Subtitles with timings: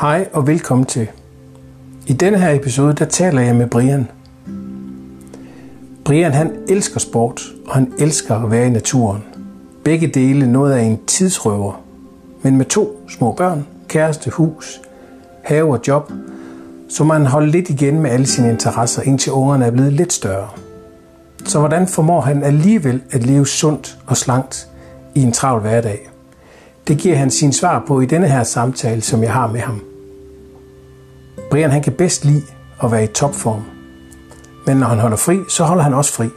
[0.00, 1.08] Hej og velkommen til.
[2.06, 4.08] I denne her episode, der taler jeg med Brian.
[6.04, 9.24] Brian han elsker sport, og han elsker at være i naturen.
[9.84, 11.82] Begge dele noget af en tidsrøver,
[12.42, 14.80] men med to små børn, kæreste, hus,
[15.44, 16.12] have og job,
[16.88, 20.48] så man holde lidt igen med alle sine interesser, indtil ungerne er blevet lidt større.
[21.44, 24.68] Så hvordan formår han alligevel at leve sundt og slankt
[25.14, 26.10] i en travl hverdag?
[26.88, 29.87] Det giver han sin svar på i denne her samtale, som jeg har med ham.
[31.50, 32.42] Brian han kan bedst lide
[32.82, 33.62] at være i topform.
[34.66, 36.28] Men når han holder fri, så holder han også fri.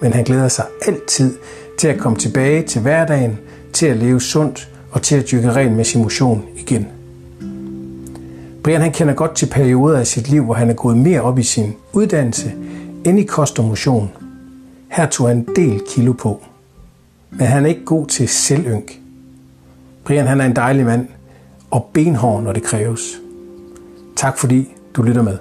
[0.00, 1.38] Men han glæder sig altid
[1.78, 3.38] til at komme tilbage til hverdagen,
[3.72, 6.88] til at leve sundt og til at dyrke ren med sin motion igen.
[8.62, 11.38] Brian han kender godt til perioder af sit liv, hvor han er gået mere op
[11.38, 12.52] i sin uddannelse
[13.04, 14.10] end i kost og motion.
[14.88, 16.44] Her tog han en del kilo på.
[17.30, 19.00] Men han er ikke god til selvynk.
[20.04, 21.08] Brian han er en dejlig mand
[21.70, 23.20] og benhård, når det kræves.
[24.16, 25.38] Tak fordi du lytter med.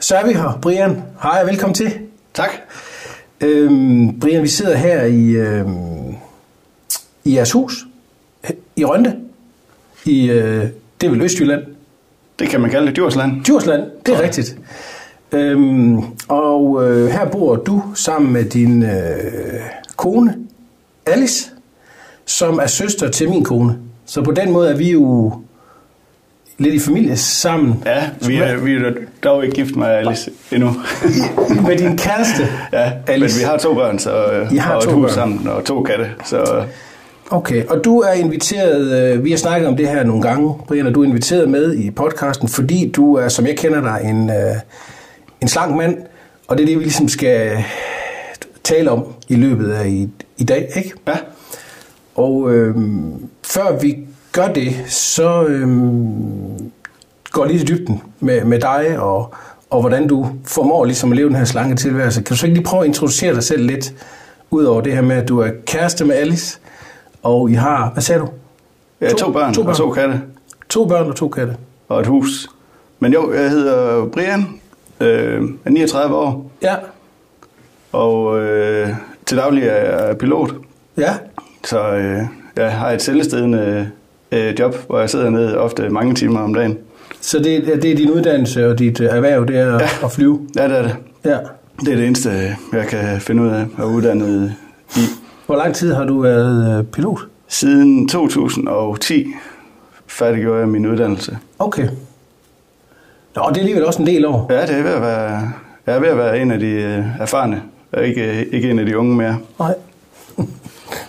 [0.00, 0.58] Så er vi her.
[0.62, 1.92] Brian, hej og velkommen til.
[2.34, 2.50] Tak.
[3.40, 6.14] Øhm, Brian, vi sidder her i, øhm,
[7.24, 7.86] i jeres hus
[8.76, 9.16] i Rønde.
[10.04, 10.66] I, øh,
[11.00, 11.62] det er vel Østjylland.
[12.38, 13.44] Det kan man kalde det Djursland.
[13.44, 14.58] Djursland, det er rigtigt.
[15.32, 19.60] Øhm, og øh, her bor du sammen med din øh,
[19.96, 20.36] kone,
[21.06, 21.50] Alice,
[22.26, 23.78] som er søster til min kone.
[24.06, 25.32] Så på den måde er vi jo
[26.58, 27.82] lidt i familie sammen.
[27.86, 28.92] Ja, vi er, vi er
[29.24, 30.70] dog ikke gift med Alice endnu.
[31.68, 33.36] med din kæreste, ja, Alice.
[33.36, 35.14] men vi har to børn, så, I har og to et hus børn.
[35.14, 36.10] sammen, og to katte.
[36.24, 36.64] Så
[37.30, 40.86] Okay, og du er inviteret, øh, vi har snakket om det her nogle gange, Brian,
[40.86, 44.30] og du er inviteret med i podcasten, fordi du er, som jeg kender dig, en,
[44.30, 44.56] øh,
[45.40, 45.96] en slank mand,
[46.48, 47.64] og det er det, vi ligesom skal
[48.64, 50.92] tale om i løbet af i, i dag, ikke?
[51.06, 51.12] ja,
[52.16, 52.76] Og øh,
[53.42, 53.98] før vi
[54.32, 55.68] gør det, så øh,
[57.30, 59.34] går lige til dybden med, med dig, og,
[59.70, 62.22] og hvordan du formår ligesom at leve den her slanke tilværelse.
[62.22, 63.94] Kan du så ikke lige prøve at introducere dig selv lidt,
[64.50, 66.58] ud over det her med, at du er kæreste med Alice,
[67.22, 68.28] og I har, hvad sagde du?
[69.00, 69.70] jeg har to, børn, to børn.
[69.70, 70.20] og to katte,
[70.68, 71.56] To børn og to katte.
[71.88, 72.48] og et hus.
[73.00, 74.60] Men jo, jeg hedder Brian,
[75.00, 76.74] øh, er 39 år, Ja,
[77.92, 78.88] og øh,
[79.26, 80.54] til daglig er jeg pilot.
[80.98, 81.14] ja,
[81.66, 82.18] Så øh,
[82.56, 83.90] jeg har et selvstedende
[84.32, 86.78] øh, job, hvor jeg sidder nede ofte mange timer om dagen.
[87.20, 89.88] så det, er- det er din uddannelse og dit øh, erhverv, det er ja.
[90.04, 90.40] At flyve.
[90.56, 90.96] Ja, det er det.
[91.24, 91.36] Ja.
[91.80, 92.30] Det er det eneste,
[92.72, 94.52] jeg kan finde ud af at uddannet
[94.96, 95.00] i.
[95.46, 97.18] Hvor lang tid har du været øh, pilot?
[97.48, 99.26] Siden 2010
[100.06, 101.38] færdiggjorde jeg min uddannelse.
[101.58, 101.88] Okay.
[103.36, 104.46] Nå, det er alligevel også en del år.
[104.52, 105.50] Ja, det er ved at være,
[105.86, 107.62] jeg er ved at være en af de øh, erfarne,
[107.92, 109.36] og ikke, ikke en af de unge mere.
[109.58, 109.74] Nej.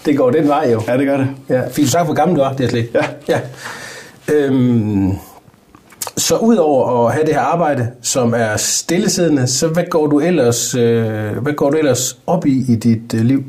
[0.08, 0.82] Det går den vej jo.
[0.88, 1.28] Ja, det gør det.
[1.50, 2.50] Ja, du sagt, hvor gammel du er?
[2.54, 3.06] Det er slet Ja.
[3.30, 3.40] ja.
[4.34, 5.12] Øhm,
[6.18, 10.76] så udover at have det her arbejde, som er stillesiddende, så hvad går du ellers,
[10.76, 13.44] øh, hvad går du ellers op i i dit øh, liv?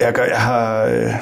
[0.00, 1.14] Jeg, gør, jeg har øh,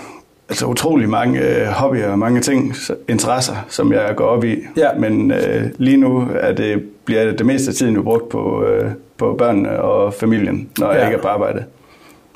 [0.49, 2.75] altså utrolig mange øh, hobbyer og mange ting,
[3.09, 4.57] interesser, som jeg går op i.
[4.77, 4.89] Ja.
[4.99, 8.65] Men øh, lige nu er det, bliver det, det meste af tiden jo brugt på,
[8.65, 11.07] øh, på børnene og familien, når jeg Ja.
[11.07, 11.65] ikke er på arbejde.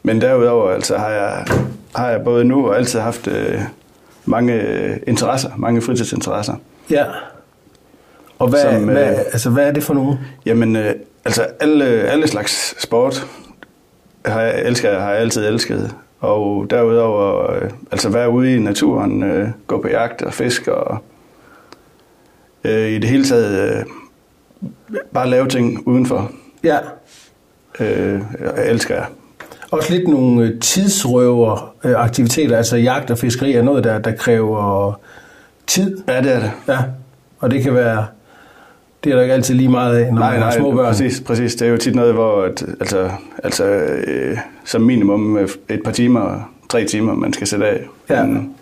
[0.03, 1.45] Men derudover altså, har, jeg,
[1.95, 3.61] har jeg både nu og altid haft øh,
[4.25, 6.55] mange øh, interesser, mange fritidsinteresser.
[6.91, 7.05] Ja.
[8.39, 10.19] Og hvad, Som, øh, hvad, altså, hvad er det for nogen?
[10.47, 13.27] Jamen, øh, altså alle, alle slags sport
[14.27, 15.95] har jeg, elsker, har jeg altid elsket.
[16.21, 20.99] Og derudover, øh, altså være ude i naturen, øh, gå på jagt og fisk og
[22.65, 23.85] øh, i det hele taget øh,
[25.15, 26.31] bare lave ting udenfor,
[26.65, 26.79] Ja.
[27.81, 29.07] øh, jeg elsker jeg.
[29.71, 34.13] Også lidt nogle øh, tidsrøver øh, aktiviteter, altså jagt og fiskeri er noget, der, der
[34.13, 34.93] kræver
[35.67, 35.99] tid.
[36.09, 36.51] Ja, det er det.
[36.69, 36.79] Ja.
[37.41, 38.07] Og det kan være,
[39.05, 40.87] det er der ikke altid lige meget af, når Nej, man har små børn.
[40.87, 41.55] præcis, præcis.
[41.55, 43.11] Det er jo tit noget, hvor at, altså,
[43.45, 47.81] altså, øh, som minimum øh, et par timer, tre timer, man skal sætte af.
[48.11, 48.23] Ja.
[48.23, 48.55] En,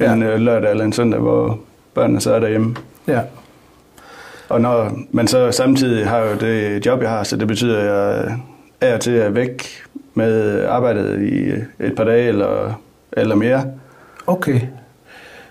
[0.00, 0.12] Ja.
[0.12, 1.58] en lørdag eller en søndag, hvor
[1.94, 2.76] børnene så er derhjemme.
[3.08, 3.20] Ja.
[4.48, 7.86] Og når man så samtidig har jo det job, jeg har, så det betyder, at
[7.86, 8.38] jeg
[8.80, 9.62] er til at væk
[10.14, 11.50] med arbejdet i
[11.84, 12.80] et par dage eller,
[13.12, 13.64] eller mere.
[14.26, 14.60] Okay.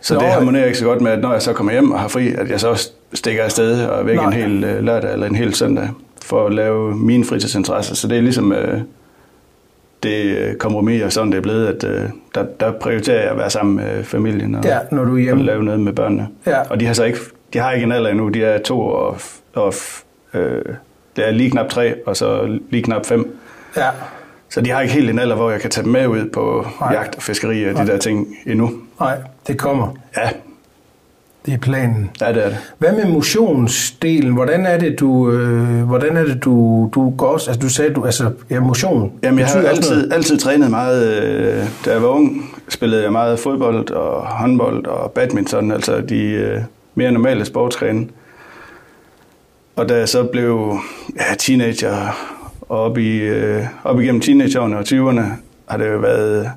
[0.02, 2.00] Så Nå, det harmonerer ikke så godt med, at når jeg så kommer hjem og
[2.00, 4.26] har fri, at jeg så stikker afsted og væk Nej.
[4.26, 5.90] en hel øh, lørdag eller en hel søndag
[6.22, 7.96] for at lave mine fritidsinteresser.
[7.96, 8.82] Så det er ligesom øh,
[10.04, 13.38] det øh, kompromis og sådan det er blevet, at øh, der, der prioriterer jeg at
[13.38, 15.44] være sammen med familien og, Ja, når du er og hjemme.
[15.44, 16.28] lave noget med børnene.
[16.46, 16.62] Ja.
[16.70, 17.20] Og de har så ikke,
[17.54, 19.18] de har ikke en alder endnu, de er to og,
[19.54, 19.74] og
[20.34, 20.62] øh,
[21.16, 23.38] det er lige knap tre, og så lige knap fem.
[23.78, 23.90] Ja.
[24.54, 26.66] Så de har ikke helt en alder, hvor jeg kan tage dem med ud på
[26.80, 26.94] Nej.
[26.94, 28.72] jagt og fiskeri og de der ting endnu.
[29.00, 29.18] Nej,
[29.48, 29.88] det kommer.
[30.18, 30.30] Ja,
[31.46, 32.10] Det er planen.
[32.22, 32.58] ja det er det.
[32.78, 34.34] Hvad med motionsdelen?
[34.34, 37.50] Hvordan er det, du, øh, hvordan er det, du, du går også?
[37.52, 39.12] Altså, du sagde, du, altså, ja, motion.
[39.24, 39.70] Jamen, jeg har noget.
[39.70, 41.24] altid, altid trænet meget.
[41.24, 46.22] øh, Da jeg var ung, spillede jeg meget fodbold og håndbold og badminton, altså de
[46.22, 46.62] øh,
[46.96, 48.08] mere normale sportsgrene.
[49.76, 50.78] Og da jeg så blev
[51.16, 52.16] ja, teenager
[52.74, 55.22] og op, i, øh, op igennem teenageårene og 20'erne,
[55.68, 56.52] har det jo været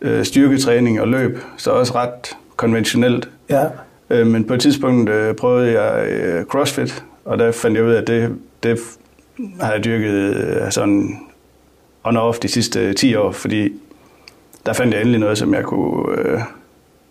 [0.00, 3.28] øh, styrketræning og løb, så også ret konventionelt.
[3.50, 3.64] Ja,
[4.10, 7.92] Øh, men på et tidspunkt øh, prøvede jeg øh, CrossFit, og der fandt jeg ud
[7.92, 8.78] af, at det, det
[9.60, 11.18] har jeg dyrket øh, sådan
[12.04, 13.72] on og off de sidste 10 år, fordi
[14.66, 16.40] der fandt jeg endelig noget, som jeg kunne øh,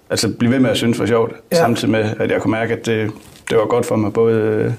[0.10, 1.38] altså blive ved med at synes var sjovt, Ja.
[1.52, 1.62] ja.
[1.62, 3.12] samtidig med, at jeg kunne mærke, at det,
[3.50, 4.72] det var godt for mig, både, øh,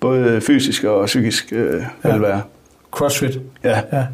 [0.00, 2.12] både fysisk og psykisk øh, Ja.
[2.12, 2.42] velvære.
[2.90, 3.40] crossfit.
[3.64, 3.80] Ja.
[3.92, 4.04] Ja.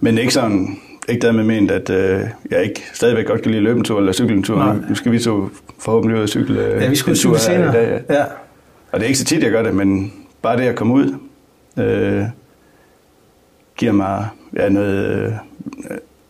[0.00, 0.76] Men ikke sådan,
[1.08, 2.20] ikke dermed ment, at øh,
[2.50, 4.56] jeg ikke stadigvæk godt kan lide at løbe en tur eller cykle en tur.
[4.56, 4.76] Nej.
[4.88, 5.48] Nu, skal vi to
[5.78, 7.72] forhåbentlig ud og cykle øh, Ja, vi skulle cykle senere.
[7.72, 8.14] Dag, ja.
[8.14, 8.24] Ja.
[8.92, 10.12] Og det er ikke så tit, jeg gør det, men
[10.42, 11.14] bare det at komme ud,
[11.78, 12.22] øh,
[13.76, 14.26] giver mig
[14.56, 15.32] ja, noget,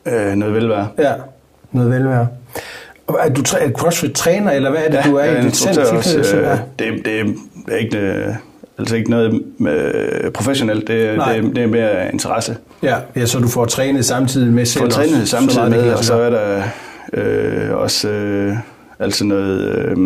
[0.06, 0.88] øh, øh, noget velvære.
[0.99, 1.12] ja,
[1.72, 2.28] noget velvære.
[3.06, 5.69] Og Er du er CrossFit-træner, eller hvad er det, du er jeg i dit selv?
[5.78, 6.37] instruktør også.
[6.37, 6.58] Øh, Ja.
[6.78, 7.37] det, det
[7.69, 8.28] er ikke, øh,
[8.79, 11.37] altså ikke noget med professionelt, det, Nej.
[11.37, 12.56] det, det er mere interesse.
[12.82, 15.93] Ja, ja, så du får trænet samtidig med selv Får også, trænet så samtidig med,
[15.93, 16.62] og så er der
[17.12, 18.56] øh, også øh,
[18.99, 19.97] altså noget, øh,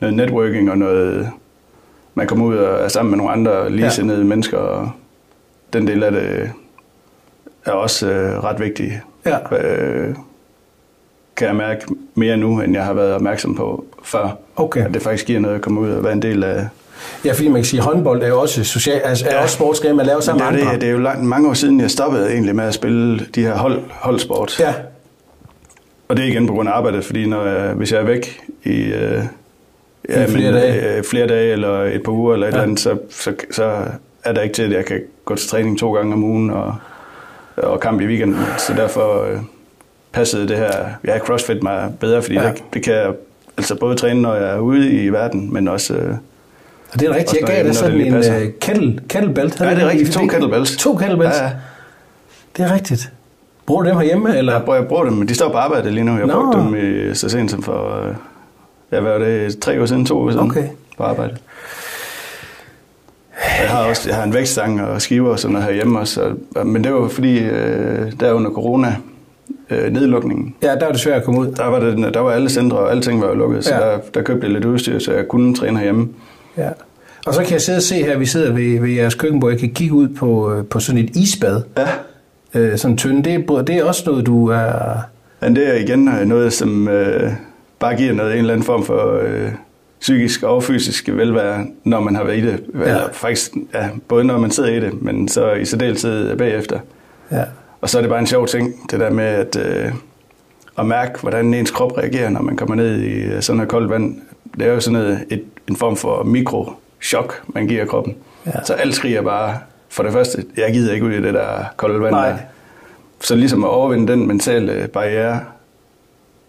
[0.00, 1.30] noget networking og noget,
[2.14, 4.24] man kommer ud og er sammen med nogle andre ligesindede ja.
[4.24, 4.90] mennesker, og
[5.72, 6.50] den del af det
[7.64, 9.02] er også øh, ret vigtig.
[9.26, 9.56] Ja.
[9.56, 10.14] Øh,
[11.36, 14.38] kan jeg mærke mere nu, end jeg har været opmærksom på før.
[14.56, 14.84] Okay.
[14.84, 16.68] At det faktisk giver noget at komme ud og være en del af.
[17.24, 19.42] Ja, fordi man kan sige, at håndbold er jo også, social, altså, er Ja.
[19.42, 20.72] også sportsgren, man laver Men sammen det, med er andre.
[20.74, 23.42] det, det er jo langt, mange år siden, jeg stoppede egentlig med at spille de
[23.42, 24.60] her hold, holdsport.
[24.60, 24.74] Ja,
[26.08, 28.40] Og det er igen på grund af arbejdet, fordi når jeg, hvis jeg er væk
[28.64, 29.22] i, øh,
[30.08, 30.96] I flere dage.
[30.96, 32.56] Øh, flere dage eller et par uger eller et Ja.
[32.56, 32.62] ja.
[32.62, 33.72] eller andet, så, så, så
[34.24, 36.74] er der ikke til, at jeg kan gå til træning to gange om ugen og,
[37.56, 38.40] og kamp i weekenden.
[38.58, 39.38] Så derfor øh,
[40.12, 40.72] passede det her
[41.04, 42.42] ja, CrossFit mig bedre, fordi Ja.
[42.42, 42.48] ja.
[42.50, 43.12] det, det kan jeg
[43.56, 45.94] altså både træne, når jeg er ude i verden, men også...
[45.94, 46.14] Øh,
[46.92, 47.40] og det er rigtigt.
[47.40, 48.22] Jeg gav dig sådan en uh,
[48.60, 49.60] kettle, kettlebelt.
[49.60, 50.12] Ja, det er rigtigt.
[50.12, 50.76] To kettlebells.
[50.76, 51.36] To kettlebells.
[51.36, 51.50] Ja, ja.
[52.56, 53.12] Det er rigtigt.
[53.66, 54.36] Bruger du dem herhjemme?
[54.38, 54.52] Eller?
[54.52, 56.16] Jeg, bruger, jeg bruger dem, men de står på arbejde lige nu.
[56.18, 56.32] Jeg Nå.
[56.42, 56.74] brugte dem
[57.10, 58.06] i, så sent som for...
[58.08, 58.14] Øh,
[58.92, 59.58] ja, hvad var det?
[59.58, 60.64] Tre uger siden, to uger siden Okay.
[60.96, 61.36] på arbejde.
[63.34, 66.32] Og Jeg har også jeg har en vækststang og skiver og sådan noget herhjemme også.
[66.56, 68.96] Og, men det var fordi, øh, der under corona,
[69.70, 71.46] øh, nedlukningen, Ja, der er det svært at komme ud.
[71.52, 73.80] der var, det, der var alle centre og alting var lukket, så Ja.
[73.80, 76.08] der, der købte jeg lidt udstyr, så jeg kunne træne herhjemme.
[76.58, 76.68] Ja.
[77.26, 79.60] Og så kan jeg sidde og se her, vi sidder ved, ved jeres køkkenbord, jeg
[79.60, 81.62] kan kigge ud på, øh, på sådan et isbad.
[81.78, 81.88] Ja.
[82.60, 83.24] Øh, sådan tynd.
[83.24, 84.72] Det, er- det er også noget, du er...
[85.40, 87.30] Men det er igen øh, noget, som øh,
[87.78, 89.48] bare giver noget, en eller anden form for øh,
[90.00, 92.60] psykisk og fysisk velvære, når man har været i det.
[92.74, 92.80] Ja.
[92.80, 96.78] Eller faktisk, ja, både når man sidder i det, men så i særdeleshed bagefter.
[97.32, 97.42] Ja.
[97.80, 99.92] Og så er det bare en sjov ting, det der med at, øh,
[100.78, 103.90] at mærke, hvordan ens krop reagerer, når man kommer ned i øh, sådan noget koldt
[103.90, 104.16] vand.
[104.58, 108.16] Det er jo sådan noget, et, en form for mikrochok, man giver kroppen.
[108.46, 108.64] Ja.
[108.64, 109.58] Så alt skriger bare,
[109.88, 112.14] for det første, jeg gider ikke ud i det der kolde vand.
[112.14, 112.28] Nej.
[112.28, 112.36] Der.
[113.20, 115.40] Så ligesom at overvinde den mentale barriere,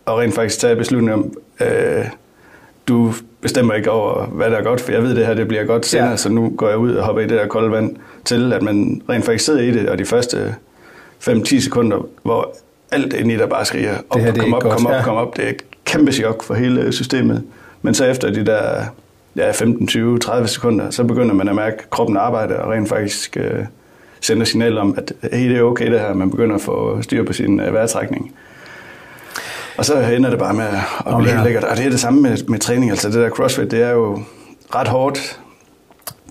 [0.05, 2.05] og rent faktisk tage beslutning om, øh,
[2.88, 5.63] du bestemmer ikke over, hvad der er godt, for jeg ved, det her det bliver
[5.63, 6.15] godt senere, Ja.
[6.17, 7.95] så nu går jeg ud og hopper i det der kolde vand,
[8.25, 10.55] til at man rent faktisk sidder i det, og de første
[11.19, 12.53] 5-10 sekunder, hvor
[12.91, 14.74] alt inde i dig bare skriger, op, her, det kom op, godt.
[14.77, 15.03] kom op, Ja.
[15.03, 17.43] kom op, det er et kæmpe chok for hele systemet.
[17.81, 18.83] Men så efter de der
[19.36, 22.89] ja, 15, 20, 30 sekunder, så begynder man at mærke, at kroppen arbejder, og rent
[22.89, 23.65] faktisk øh,
[24.21, 27.24] sender signal om, at hey, det er okay det her, man begynder at få styr
[27.24, 28.36] på sin øh, vejrtrækning.
[29.77, 31.31] Og så ender det bare med at blive ja.
[31.31, 31.63] helt lækkert.
[31.63, 32.91] Og det er det samme med, med træning.
[32.91, 34.19] Altså det der CrossFit, det er jo
[34.75, 35.39] ret hårdt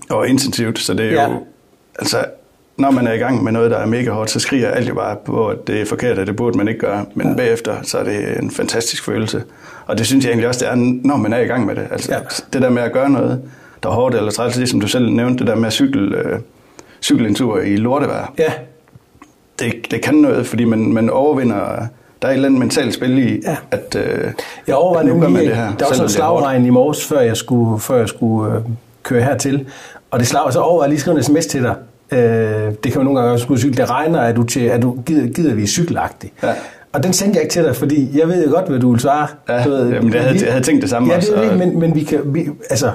[0.09, 1.29] og intensivt, så det er Ja.
[1.31, 1.45] jo...
[1.99, 2.25] Altså,
[2.79, 4.93] når man er i gang med noget, der er mega hårdt, så skriger alt jo
[4.95, 7.05] bare på, at det er forkert, og det burde man ikke gøre.
[7.13, 7.33] Men ja.
[7.35, 9.43] bagefter, så er det en fantastisk følelse.
[9.87, 10.75] Og det synes jeg egentlig også, det er,
[11.07, 11.87] når man er i gang med det.
[11.91, 12.19] Altså, Ja.
[12.53, 13.41] det der med at gøre noget,
[13.83, 16.17] der er hårdt eller træls, det som du selv nævnte, det der med at cykle,
[16.17, 16.39] øh,
[17.01, 18.33] cykle en tur i lortevejr.
[18.39, 18.51] Ja,
[19.59, 21.87] Det, det kan noget, fordi man, man overvinder...
[22.21, 23.57] Der er et eller andet mentalt spil i, Ja.
[23.71, 24.31] at, øh,
[24.67, 25.63] jeg overvejer at nu gør man det her.
[25.75, 28.61] der var sådan en slagregn i morges, før jeg skulle, før jeg skulle øh,
[29.03, 29.65] køre hertil.
[30.11, 31.75] Og det slag, så overvejer jeg lige at skrive en sms til dig.
[32.11, 32.19] Øh,
[32.83, 33.77] det kan man nogle gange også skulle cykle.
[33.77, 36.33] Det regner, at du, til, at du gider, gider vi cykelagtigt.
[36.43, 36.49] Ja.
[36.93, 38.99] Og den sendte jeg ikke til dig, fordi jeg ved jo godt, hvad du vil
[38.99, 39.27] svare.
[39.49, 41.41] Ja, du jamen, jeg havde- vi- jeg havde tænkt det samme ja, det også, er
[41.41, 42.91] det, og- men, men vi kan, vi, altså,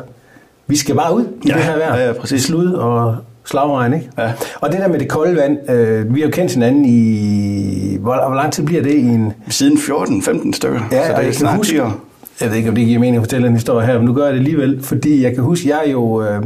[0.67, 1.97] vi skal bare ud i Ja, det her vejr.
[1.97, 2.43] ja, ja, præcis.
[2.43, 4.11] Slud og slagregn, ikke?
[4.19, 4.33] Ja.
[4.61, 7.97] Og det der med det kolde vand, øh, vi har jo kendt hinanden i...
[8.01, 9.33] Hvor, hvor lang tid bliver det i en...
[9.49, 11.97] Siden 14-15 stykker, Ja, så det er jeg snart huske- 10 år.
[12.41, 14.25] Jeg ved ikke, om det giver mening at fortælle en historie her, men nu gør
[14.25, 16.43] jeg det alligevel, fordi jeg kan huske, jeg er jo, øh,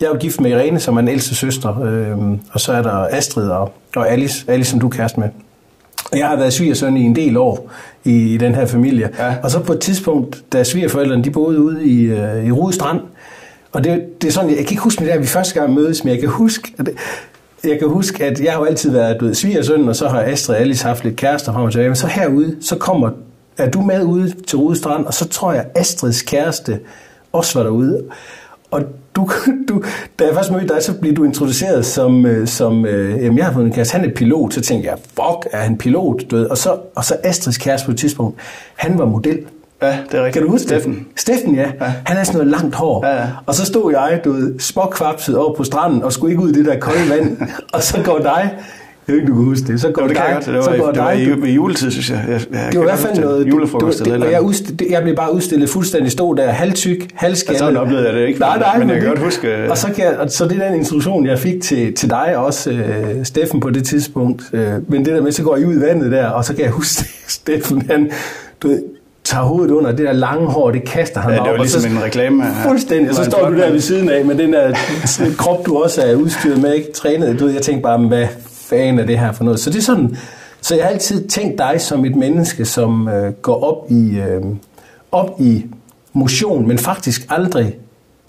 [0.00, 2.82] jeg er jo gift med Irene, som er en ældste søster, øh, og så er
[2.82, 5.28] der Astrid og, og Alice, Alice, som du er kæreste med.
[6.12, 7.70] Jeg har været svigersøn i en del år
[8.04, 9.10] i, i den her familie.
[9.18, 9.34] Ja.
[9.42, 13.00] Og så på et tidspunkt, da svigerforældrene de boede ude i, øh, i Rude Strand,
[13.72, 15.74] og det, det er sådan, jeg, jeg kan ikke huske, det der, vi første gang
[15.74, 16.94] mødes, men jeg kan huske, at det,
[17.64, 20.20] jeg kan huske, at jeg har jo altid været du ved, svigersøn, og så har
[20.22, 21.88] Astrid og Alice haft lidt kærester frem og tilbage.
[21.88, 23.10] Men så herude, så kommer,
[23.58, 26.80] er du med ude til Rude Strand, og så tror jeg, Astrids kæreste
[27.32, 28.02] også var derude.
[28.70, 28.82] Og
[29.16, 29.30] du,
[29.68, 29.82] du,
[30.18, 33.46] da jeg først mødte dig, så blev du introduceret som, øh, som øh, jamen jeg
[33.46, 36.30] har fået en kæreste, han er pilot, så tænkte jeg, fuck, er han pilot?
[36.30, 36.46] Du ved?
[36.46, 38.40] Og, så, og så Astrids kæreste på et tidspunkt,
[38.76, 39.38] han var model.
[39.82, 40.32] Ja, det er rigtigt.
[40.32, 40.94] Kan du huske Steffen.
[40.94, 41.20] det?
[41.20, 41.70] Steffen, ja.
[41.80, 41.92] ja.
[42.06, 43.06] Han har sådan noget langt hår.
[43.06, 43.26] Ja, ja.
[43.46, 46.52] Og så stod jeg, du ved, småkvapset over på stranden, og skulle ikke ud i
[46.52, 47.38] det der kolde vand.
[47.74, 48.58] og så går dig,
[49.08, 50.46] jeg ved ikke, du kan huske det, så går Jo, det dig, jeg godt.
[50.46, 52.24] Det var, så går det var dig, i, ved juletid, synes jeg.
[52.28, 53.46] jeg, jeg det var i hvert fald noget...
[53.48, 56.36] Julefrokost det, eller det, et og eller jeg, udst, jeg blev bare udstillet fuldstændig, stod
[56.36, 57.58] der halvtyk, halvskaldet.
[57.58, 60.04] Sådan oplevede jeg det ikke, Nej, nej, men jeg kan godt huske- Og så, kan
[60.04, 63.60] jeg, så det er den instruktion, jeg fik til, til dig og også øh, Steffen
[63.60, 64.42] på det tidspunkt.
[64.52, 66.64] Øh, men det der med, så går I ud i vandet der, og så kan
[66.64, 68.10] jeg huske, Steffen, han
[68.62, 68.82] du ved,
[69.24, 71.64] tager hovedet under det der lange hår, det kaster han Ja, bare det op, var
[71.66, 72.44] så- ligesom en reklame.
[72.44, 72.70] Ja.
[72.70, 74.74] Fuldstændig, og så står du der ved siden af med den der
[75.38, 77.40] krop, du også er udstyret med, ikke trænet.
[77.40, 78.26] Du ved, jeg tænkte bare, "Men hvad
[78.70, 79.60] fanden er det her for noget?
[79.60, 80.16] Så det er sådan,
[80.60, 84.42] så jeg har altid tænkt dig som et menneske, som øh, går op i, øh,
[85.12, 85.66] op i
[86.12, 87.76] motion, men faktisk aldrig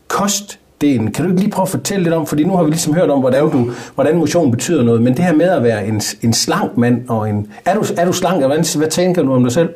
[0.08, 1.12] kostdelen.
[1.12, 3.10] Kan du ikke lige prøve at fortælle lidt om, fordi nu har vi ligesom hørt
[3.10, 6.34] om, hvordan, du, hvordan motion betyder noget, men det her med at være en, en
[6.34, 7.48] slank mand og en...
[7.66, 9.70] Er du, er du slank, eller hvad, hvad tænker du om dig selv?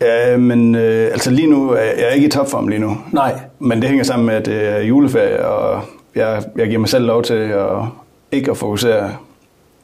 [0.00, 2.96] Ja, men øh, altså lige nu er jeg er ikke i topform lige nu.
[3.12, 3.40] Nej.
[3.58, 5.82] Men det hænger sammen med, at det er juleferie, og
[6.14, 7.66] jeg, jeg giver mig selv lov til at
[8.32, 9.10] ikke at fokusere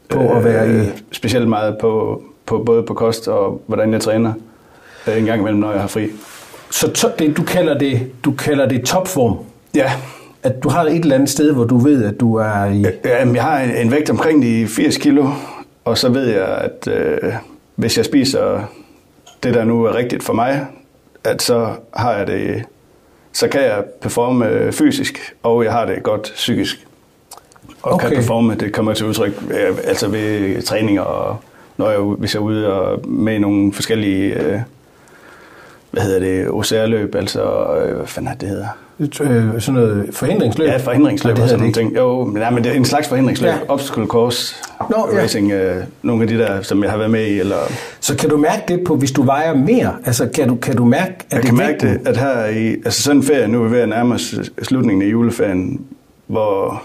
[0.09, 4.33] På at være i- specielt meget på, på både på kost og hvordan jeg træner
[5.09, 6.09] øh, en gang imellem, når jeg har fri.
[6.71, 9.37] Så to, det, du, kalder det, du kalder det topform?
[9.75, 9.93] Ja,
[10.43, 12.85] at du har et eller andet sted, hvor du ved, at du er i...
[13.05, 15.27] Jamen, jeg har en, en vægt omkring de 80 kilo,
[15.85, 17.33] og så ved jeg, at øh,
[17.77, 18.61] hvis jeg spiser
[19.43, 20.67] det, der nu er rigtigt for mig,
[21.25, 22.65] at så har jeg det,
[23.33, 26.87] så kan jeg performe øh, fysisk, og jeg har det godt psykisk.
[27.85, 28.09] Og okay.
[28.09, 31.37] Kan performe, det kommer til udtryk øh, altså ved træninger, og
[31.77, 34.59] når jeg, hvis jeg er ude og med nogle forskellige, øh,
[35.91, 37.43] hvad hedder det, OCR-løb, altså,
[37.77, 38.67] øh, hvad fanden er det, hedder?
[39.01, 40.69] Øh, sådan noget forhindringsløb?
[40.69, 41.97] Ja, forhindringsløb Nej, og sådan nogle ting.
[41.97, 43.49] Jo, men, ja, men det er en slags forhindringsløb.
[43.49, 43.55] Ja.
[43.55, 43.61] Ja.
[43.69, 44.55] Obstacle course
[44.91, 45.23] Nå, ja.
[45.23, 45.53] racing.
[45.53, 47.41] Øh, nogle af de der, som jeg har været med i.
[47.41, 47.57] Eller.
[48.01, 49.97] Så kan du mærke det på, hvis du vejer mere?
[50.05, 52.73] Altså, kan du, kan du mærke, at jeg det kan mærke det, at her i
[52.73, 55.81] altså sådan en ferie, nu er vi ved at nærme os slutningen af juleferien,
[56.27, 56.83] hvor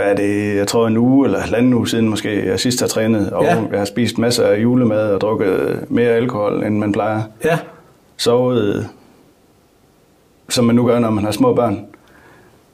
[0.00, 2.86] hvad er det, jeg tror en uge eller halvanden uge siden måske, jeg sidst har
[2.88, 3.54] trænet, og Ja.
[3.56, 3.62] ja.
[3.70, 7.22] jeg har spist masser af julemad og drukket mere alkohol, end man plejer.
[7.44, 7.58] Ja,
[8.16, 8.88] Sovet,
[10.48, 11.80] som man nu gør, når man har små børn.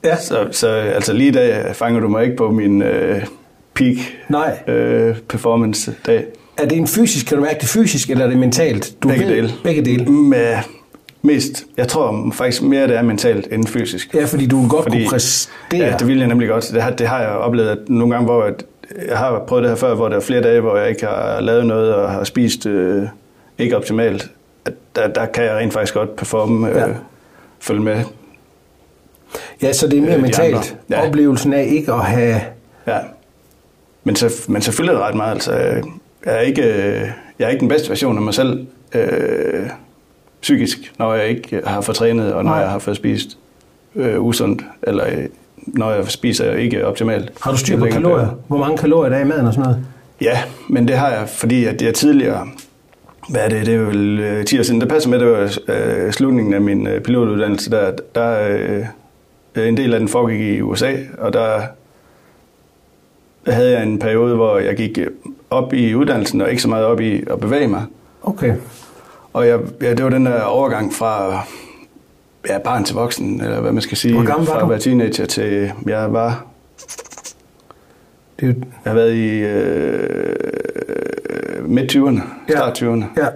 [0.05, 0.17] ja.
[0.17, 3.25] Så, så altså lige i dag fanger du mig ikke på min øh,
[3.75, 3.97] peak
[4.29, 4.59] Nej.
[4.69, 6.25] øh, performance dag.
[6.59, 8.95] Er det en fysisk, kan du mærke det fysisk, eller er det mentalt?
[9.03, 9.51] Du Begge ved- dele.
[9.65, 10.05] Begge dele.
[10.13, 10.57] Med,
[11.27, 14.15] mest, jeg tror faktisk mere, det er mentalt end fysisk.
[14.15, 15.53] Ja, fordi du vil godt kunne præstere.
[15.87, 16.71] Ja, det vil jeg nemlig godt.
[16.73, 18.65] Det har, det har jeg oplevet at nogle gange, hvor at,
[19.09, 21.41] jeg har prøvet det her før, hvor der er flere dage, hvor jeg ikke har
[21.41, 23.03] lavet noget og har spist øh,
[23.59, 24.31] ikke optimalt.
[24.65, 26.85] At der, der kan jeg rent faktisk godt performe, øh, Ja.
[27.61, 27.97] følge med.
[29.63, 30.77] Ja, så det er mere Øh, mentalt.
[30.91, 31.07] Ja.
[31.09, 32.41] Oplevelsen af ikke at have...
[32.87, 32.99] Ja.
[34.05, 35.33] Men, så, men selvfølgelig er ret meget.
[35.33, 35.83] Altså, jeg,
[36.25, 37.01] er ikke, øh,
[37.39, 39.67] jeg er ikke den bedste version af mig selv øh,
[40.47, 42.61] psykisk, når jeg ikke har fået trænet, og når Nej.
[42.61, 43.39] jeg har fået spist
[43.95, 45.25] øh, usundt, eller øh,
[45.67, 47.33] når jeg spiser ikke optimalt.
[47.41, 48.29] Har du styr Jo på kalorier?
[48.49, 49.87] Hvor mange kalorier der er i maden og sådan noget?
[50.21, 52.49] Ja, men det har jeg, fordi at jeg tidligere,
[53.29, 56.13] hvad er det, det er øh, 10 år siden, det passer med, det var øh,
[56.13, 58.49] slutningen af min øh, pilotuddannelse, der, der
[59.57, 61.61] øh, en del af den foregik i USA, og der
[63.47, 64.99] havde jeg en periode, hvor jeg gik
[65.51, 67.85] op i uddannelsen, og ikke så meget op i at bevæge mig.
[68.23, 68.55] Okay.
[69.37, 71.41] Og jeg, ja, det var den der overgang fra
[72.49, 74.65] ja, barn til voksen, eller hvad man skal sige, Hvor gammel var fra du?
[74.67, 76.45] at være teenager til, jeg var
[78.41, 78.47] Det.
[78.85, 80.37] Jeg har været i øh,
[81.71, 82.53] midt-20'erne, Ja.
[82.57, 83.27] start-20'erne, Ja.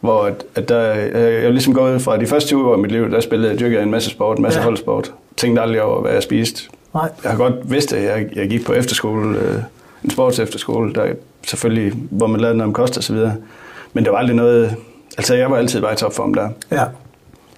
[0.00, 2.78] hvor at, at der, jeg, jeg er ligesom gået fra de første 20 år af
[2.78, 4.64] mit liv, der spillede jeg, dyrkede jeg en masse sport, en masse Ja.
[4.64, 5.12] holdsport.
[5.36, 6.62] Tænkte aldrig over, hvad jeg spiste.
[6.94, 7.08] Nej.
[7.22, 8.02] Jeg har godt vidst det.
[8.02, 9.54] Jeg, jeg gik på efterskole, øh,
[10.04, 11.06] en sportsefterskole, der
[11.46, 13.34] selvfølgelig, hvor man lavede noget om kost og så videre.
[13.96, 14.76] Men det var aldrig noget...
[15.18, 16.48] Altså, jeg var altid bare i topform der.
[16.72, 16.82] Ja.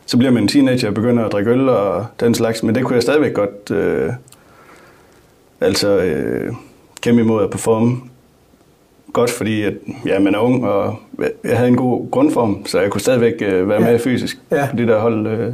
[0.06, 2.84] Så bliver man en teenager og begynder at drikke øl og den slags, men det
[2.84, 3.70] kunne jeg stadigvæk godt...
[3.70, 4.12] Øh,
[5.60, 6.52] altså øh,
[7.00, 7.96] kæmpe imod at performe
[9.12, 9.74] godt, fordi at,
[10.06, 10.98] ja, man er ung, og
[11.44, 13.90] jeg havde en god grundform, så jeg kunne stadigvæk øh, være Ja.
[13.90, 14.66] med fysisk Ja.
[14.70, 15.26] på de der hold.
[15.26, 15.52] Øh,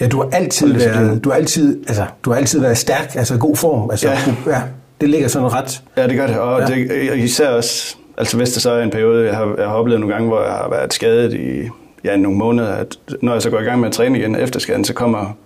[0.00, 3.38] Ja, du har altid været, du har altid, altså, du har altid været stærk, altså
[3.38, 3.90] god form.
[3.90, 4.18] Altså, Ja.
[4.46, 4.50] ja.
[4.56, 4.62] ja.
[5.00, 5.82] Det ligger sådan ret.
[5.96, 6.38] Ja, det gør det.
[6.38, 6.66] Og Ja.
[6.66, 10.00] det, især også, altså hvis der så er en periode, jeg har, jeg har oplevet
[10.00, 11.68] nogle gange, hvor jeg har været skadet i
[12.04, 14.60] ja, nogle måneder, at når jeg så går i gang med at træne igen efter
[14.60, 15.36] skaden, så kommer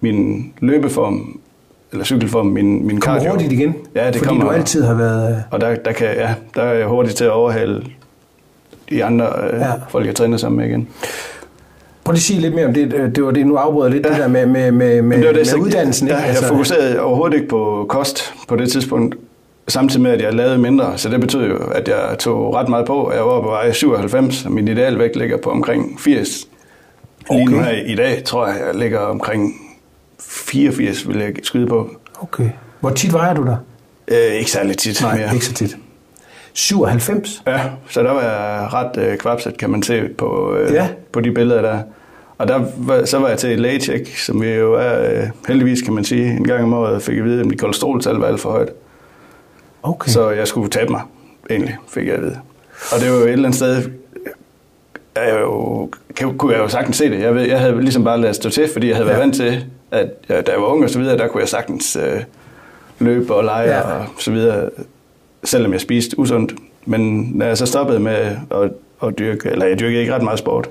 [0.00, 1.40] min løbeform,
[1.92, 3.32] eller cykelform, min, min Kommer cardio.
[3.32, 3.74] hurtigt igen.
[3.94, 4.44] Ja, det fordi kommer.
[4.44, 5.30] du altid har været...
[5.30, 7.82] øh, Og der, der, kan, ja, der er jeg hurtigt til at overhale
[8.90, 9.66] de andre øh, Ja.
[9.66, 9.72] ja.
[9.88, 10.88] folk, jeg træner sammen med igen.
[12.04, 12.92] Prøv lige at sige lidt mere om det.
[12.92, 14.10] øh, Det var det, nu afbryder lidt ja.
[14.10, 14.14] Ja.
[14.14, 16.08] det der med, med, med, med, det det, med uddannelsen.
[16.08, 16.26] Ja, ikke?
[16.40, 19.16] jeg fokuserede overhovedet ikke på kost på det tidspunkt,
[19.68, 20.98] samtidig med, at jeg lavede mindre.
[20.98, 23.12] Så det betød jo, at jeg tog ret meget på.
[23.12, 26.46] Jeg var på vej 97, og min idealvægt ligger på omkring 80.
[27.30, 27.64] Lige nu Okay.
[27.64, 29.54] her i dag, tror jeg, jeg ligger omkring
[30.20, 31.90] 84, vil jeg skyde på.
[32.22, 32.50] Okay.
[32.80, 33.56] Hvor tit vejer du der?
[34.08, 35.34] Øh, ikke særlig tit Nej, mere.
[35.34, 35.76] ikke så tit.
[36.52, 37.42] 97?
[37.46, 40.88] Ja, så der var jeg ret øh, kvapset, kan man se på, øh, ja.
[41.12, 41.78] på de billeder der.
[42.38, 45.82] Og der var, så var jeg til et lægecheck, som vi jo er, øh, heldigvis
[45.82, 48.26] kan man sige, en gang om året fik jeg at vide, at mit kolesteroltal var
[48.26, 48.68] alt for højt.
[49.82, 50.10] Okay.
[50.10, 51.00] Så jeg skulle tabe mig,
[51.50, 52.38] egentlig, fik jeg at vide.
[52.94, 53.82] Og det var jo et eller andet sted,
[55.16, 55.88] jeg jo,
[56.38, 57.20] kunne jeg jo sagtens se det.
[57.20, 59.22] Jeg, ved, jeg havde ligesom bare ladet stå til, fordi jeg havde været Ja.
[59.22, 61.96] vant til, at ja, da jeg var ung og så videre, der kunne jeg sagtens
[61.96, 62.20] øh,
[62.98, 63.80] løbe og lege Ja.
[63.80, 64.70] og så videre,
[65.44, 66.52] selvom jeg spiste usundt.
[66.86, 68.12] Men når jeg så stoppede med
[68.50, 68.70] at,
[69.08, 70.68] at dyrke, eller jeg dyrkede ikke ret meget sport,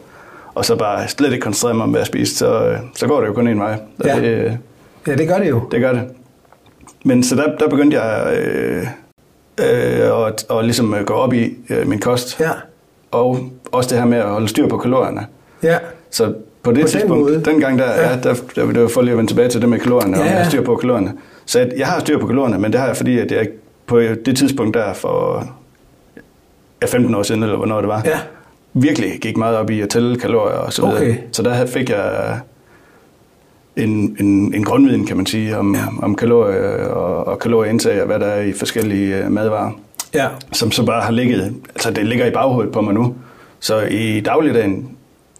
[0.55, 3.19] og så bare slet ikke koncentrere mig om, hvad jeg spiste, så, øh, så går
[3.21, 3.79] det jo kun en vej.
[4.05, 4.15] Ja.
[4.15, 4.51] det, øh,
[5.07, 5.61] Ja, det gør det jo.
[5.71, 6.01] det gør det.
[7.07, 8.83] Men så der, der begyndte jeg øh,
[9.61, 12.39] øh, at, at ligesom gå op i øh, min kost.
[12.39, 12.49] Ja.
[13.11, 13.39] Og
[13.71, 15.25] også det her med at holde styr på kalorierne.
[15.63, 15.77] Ja.
[16.11, 16.33] Så
[16.63, 17.41] på det den tidspunkt, måde.
[17.45, 18.09] dengang der, Ja.
[18.09, 18.15] ja.
[18.23, 20.31] der, der, det var for lige at vende tilbage til det med kalorierne, ja, Ja,
[20.31, 21.13] og har styr på kalorierne.
[21.45, 23.47] Så jeg, jeg har styr på kalorierne, men det har jeg, fordi at jeg
[23.85, 25.43] på det tidspunkt der for
[26.81, 28.19] ja, 15 år siden, eller hvornår det var, Ja.
[28.73, 30.97] virkelig gik meget op i at tælle kalorier og så videre.
[31.01, 31.15] Okay.
[31.31, 32.39] Så der fik jeg
[33.77, 35.81] en, en, en grundviden, kan man sige, om, Ja.
[36.01, 39.71] om kalorier og, og kalorieindtag og hvad der er i forskellige øh, madvarer,
[40.13, 40.27] Ja.
[40.53, 43.15] som så bare har ligget, altså det ligger i baghovedet på mig nu.
[43.59, 44.89] Så i dagligdagen,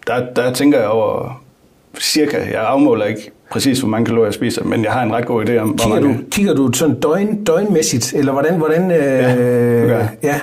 [0.06, 1.40] der, der tænker jeg over
[2.00, 5.26] cirka, jeg afmåler ikke præcis, hvor mange kalorier jeg spiser, men jeg har en ret
[5.26, 6.24] god idé om, hvor Kigger du, mange...
[6.30, 8.54] kigger du sådan døgn, døgnmæssigt, eller hvordan?
[8.56, 10.08] hvordan øh, Ja, jeg.
[10.22, 10.34] ja.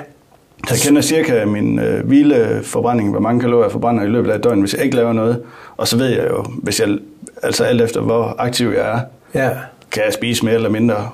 [0.69, 4.43] Jeg kender cirka min øh, hvileforbrænding, hvor mange kalorier jeg forbrænder i løbet af et
[4.43, 5.41] døgn, hvis jeg ikke laver noget.
[5.77, 6.87] Og så ved jeg jo, hvis jeg,
[7.43, 8.99] altså alt efter hvor aktiv jeg er,
[9.43, 9.49] ja.
[9.91, 11.09] kan jeg spise mere eller mindre.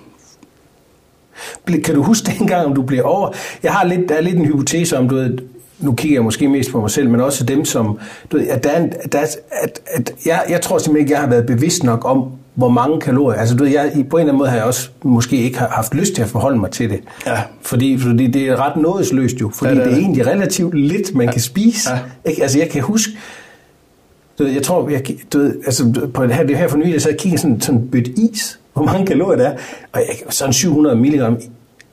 [1.83, 3.29] Kan du huske dengang, om du blev over...
[3.63, 5.37] Jeg har lidt, der er lidt en hypotese om, du ved,
[5.79, 7.99] nu kigger jeg måske mest på mig selv, men også dem, som...
[8.31, 11.13] Du ved, at der er, en- at er, at, at jeg, jeg tror simpelthen ikke,
[11.13, 13.39] jeg har været bevidst nok om, hvor mange kalorier...
[13.39, 15.57] Altså, du ved, jeg, i- på en eller anden måde har jeg også måske ikke
[15.59, 16.99] haft lyst til at forholde mig til det.
[17.25, 17.41] Ja.
[17.61, 19.51] Fordi, fordi det er ret nådesløst jo.
[19.55, 20.03] Fordi Ja, det er det er det.
[20.03, 21.31] egentlig relativt lidt, man ja.
[21.31, 21.91] kan spise.
[21.91, 21.99] Ja.
[22.25, 22.41] Ikke?
[22.41, 23.11] Altså, jeg kan huske...
[24.39, 27.01] Du ved, jeg tror, jeg, du ved, altså, på det her, det her for nylig,
[27.01, 29.57] så jeg kiggede sådan sådan bødt is, hvor mange kalorier der er.
[29.91, 31.37] Og jeg, sådan 700 milligram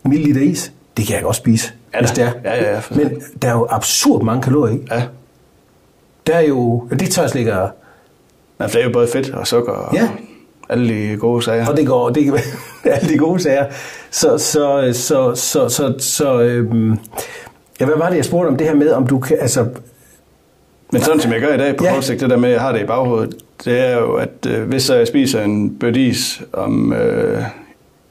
[0.04, 2.32] milliliter is, det kan jeg godt spise, Ja, hvis det er.
[2.44, 4.80] Ja, ja, ja, for Men der er jo absurd mange kalorier i.
[4.90, 5.02] Ja.
[6.26, 7.68] Der er jo, det tør jeg slet ikke at,
[8.58, 10.08] Men det er jo både fedt og sukker og Ja.
[10.68, 11.66] alle de gode sager.
[11.68, 12.34] og det går, det kan
[12.92, 13.66] alle de gode sager.
[14.10, 16.90] Så, så, så, så, så, så øhm,
[17.80, 19.66] ja, hvad var det, jeg spurgte om det her med, om du kan, altså,
[20.92, 21.92] Men sådan som jeg gør i dag på Ja.
[21.94, 24.46] kort sigt, det der med, at jeg har det i baghovedet, det er jo, at
[24.48, 27.42] øh, hvis jeg spiser en bødis om øh,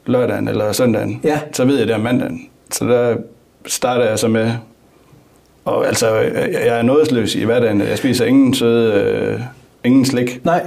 [0.06, 1.40] lørdagen eller søndagen, Ja.
[1.54, 2.48] så ved jeg det om mandagen.
[2.72, 3.16] Så der
[3.66, 4.52] starter jeg så med,
[5.66, 6.16] og altså,
[6.66, 7.82] jeg er nådesløs i hverdagen.
[7.82, 9.40] Jeg spiser ingen søde, øh,
[9.84, 10.42] ingen slik.
[10.46, 10.62] nej,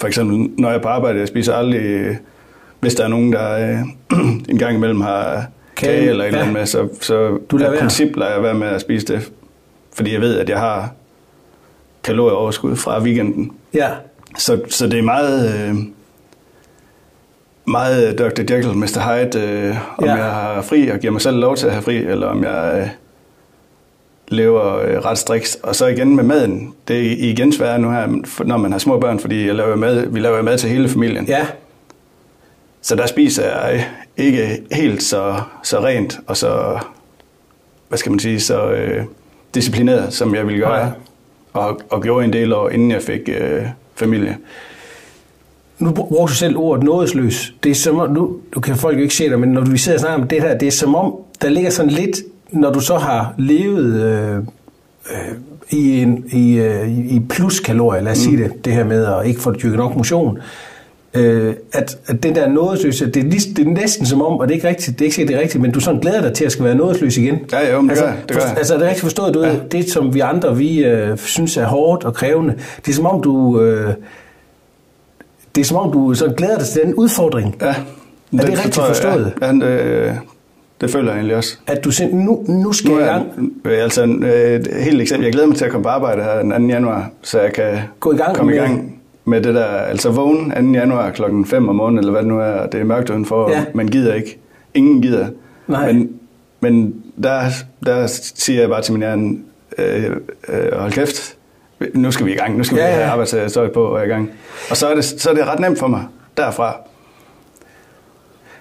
[0.00, 2.16] For eksempel, når jeg er på arbejde, jeg spiser aldrig,
[2.80, 4.18] hvis der er nogen, der øh,
[4.50, 5.44] en gang imellem har
[5.76, 6.28] Kage, kage, eller et ja.
[6.28, 9.30] eller andet med, så, så Du lader princip lader jeg være med at spise det.
[9.94, 10.92] Fordi jeg ved, at jeg har
[12.04, 13.52] kalorieoverskud fra weekenden.
[13.74, 13.88] ja,
[14.38, 15.74] Så, så det er meget, øh,
[17.66, 18.40] meget Dr.
[18.54, 19.00] Jekyll, Mr.
[19.00, 20.14] Hyde, øh, om Ja.
[20.14, 22.78] jeg har fri og giver mig selv lov til at have fri, eller om jeg
[22.80, 22.88] øh,
[24.28, 25.54] lever øh, ret striks.
[25.62, 26.74] Og så igen med maden.
[26.88, 28.06] Det er igen svært nu her,
[28.44, 31.24] når man har små børn, fordi jeg laver mad, vi laver mad til hele familien.
[31.26, 31.46] ja,
[32.82, 33.86] Så der spiser jeg
[34.16, 36.78] ikke helt så, så rent og så,
[37.88, 39.04] hvad skal man sige, så øh,
[39.54, 40.84] disciplineret, som jeg ville gøre.
[40.84, 40.90] Nej.
[41.54, 43.62] Og, og gjorde en del år, inden jeg fik øh,
[43.94, 44.36] familie.
[45.78, 47.54] nu bruger du selv ordet nådesløs.
[47.62, 49.76] Det er som om, nu, du kan folk jo ikke se dig, men når du
[49.76, 52.16] sidder og snakker om det her, det er som om, der ligger sådan lidt,
[52.50, 54.36] når du så har levet øh,
[55.10, 55.34] øh,
[55.70, 58.24] i, en, i, øh, i plus kalorier, lad os mm.
[58.24, 60.42] sige det, det her med at ikke få dyrket nok motion, øh,
[61.14, 64.52] at, at den der nådesløse, det er, lige, det er næsten som om, og det
[64.52, 66.32] er ikke rigtigt, det er ikke sikkert det er rigtigt, men du sådan glæder dig
[66.32, 67.38] til at skal være nådesløs igen.
[67.52, 68.54] Ja, jo, men det altså, gør jeg, det gør jeg.
[68.58, 69.52] Altså, er det rigtigt forstået, du ja.
[69.72, 72.54] det som vi andre, vi øh, synes er hårdt og krævende,
[72.86, 73.90] det er som om du, øh,
[75.54, 77.56] det er som om du så glæder dig til den udfordring.
[77.60, 77.66] Ja.
[77.66, 77.74] Er
[78.32, 79.32] det rigtigt tror jeg- forstået?
[79.40, 80.18] Ja, ja det,
[80.80, 81.56] det føler jeg egentlig også.
[81.66, 83.26] At du simpelthen, nu, nu skal Nu jeg i er, gang.
[83.64, 85.24] jeg, altså, øh, helt eksempel.
[85.24, 86.68] Jeg glæder mig til at komme på arbejde her den 2.
[86.68, 88.93] januar, så jeg kan Gå i gang komme med- i gang
[89.24, 89.64] med det der.
[89.64, 90.78] Altså vågen 2.
[90.78, 93.50] januar klokken 5 om morgenen, eller hvad det nu er, og det er mørkt udenfor,
[93.50, 93.64] Ja.
[93.74, 94.38] man gider ikke.
[94.74, 95.26] Ingen gider.
[95.68, 95.92] Nej.
[95.92, 96.10] Men,
[96.60, 97.42] men der,
[97.86, 98.06] der
[98.36, 99.36] siger jeg bare til min hjerne,
[99.78, 100.04] øh,
[100.48, 101.36] øh, hold kæft,
[101.94, 103.10] nu skal vi i gang, nu skal Ja, vi have ja.
[103.10, 104.30] arbejdstøj på og i gang.
[104.70, 106.04] Og så er, det, så er det ret nemt for mig
[106.36, 106.76] derfra.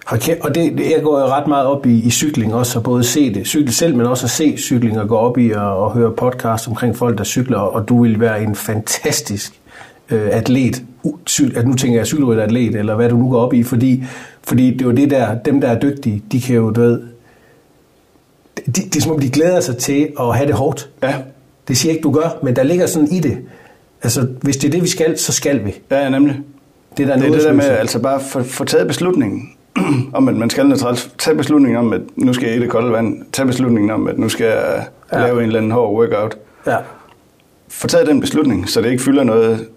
[0.05, 2.83] Kæft, Og det, det- jeg går jo ret meget op i, i cykling også, og
[2.83, 5.77] både se det, cykle selv, men også at se cykling og gå op i og,
[5.77, 9.59] og høre podcast omkring folk, der cykler, og du vil være en fantastisk
[10.11, 10.83] øh, atlet,
[11.55, 14.03] at nu tænker jeg cykelrytter atlet, eller hvad du nu går op i, fordi,
[14.43, 17.01] fordi det er jo det der, dem der er dygtige, de kan jo, du ved,
[18.65, 20.89] det, det er som om de glæder sig til at have det hårdt.
[21.03, 21.15] Ja,
[21.67, 23.37] Det siger jeg ikke, du gør, men der ligger sådan i det.
[24.03, 25.75] Altså, hvis det er det, vi skal, så skal vi.
[25.91, 26.39] ja nemlig.
[26.97, 29.49] Det, der er Det er det der med, altså bare få, få taget beslutningen
[30.13, 31.11] om, at man skal noget træls.
[31.17, 33.17] Tag beslutningen om, at nu skal jeg i det kolde vand.
[33.31, 35.19] Tag beslutningen om, at nu skal jeg Ja.
[35.19, 35.25] ja.
[35.25, 36.37] lave en eller anden hård workout.
[36.67, 36.75] Ja.
[37.67, 39.67] Få taget den beslutning, så det ikke fylder noget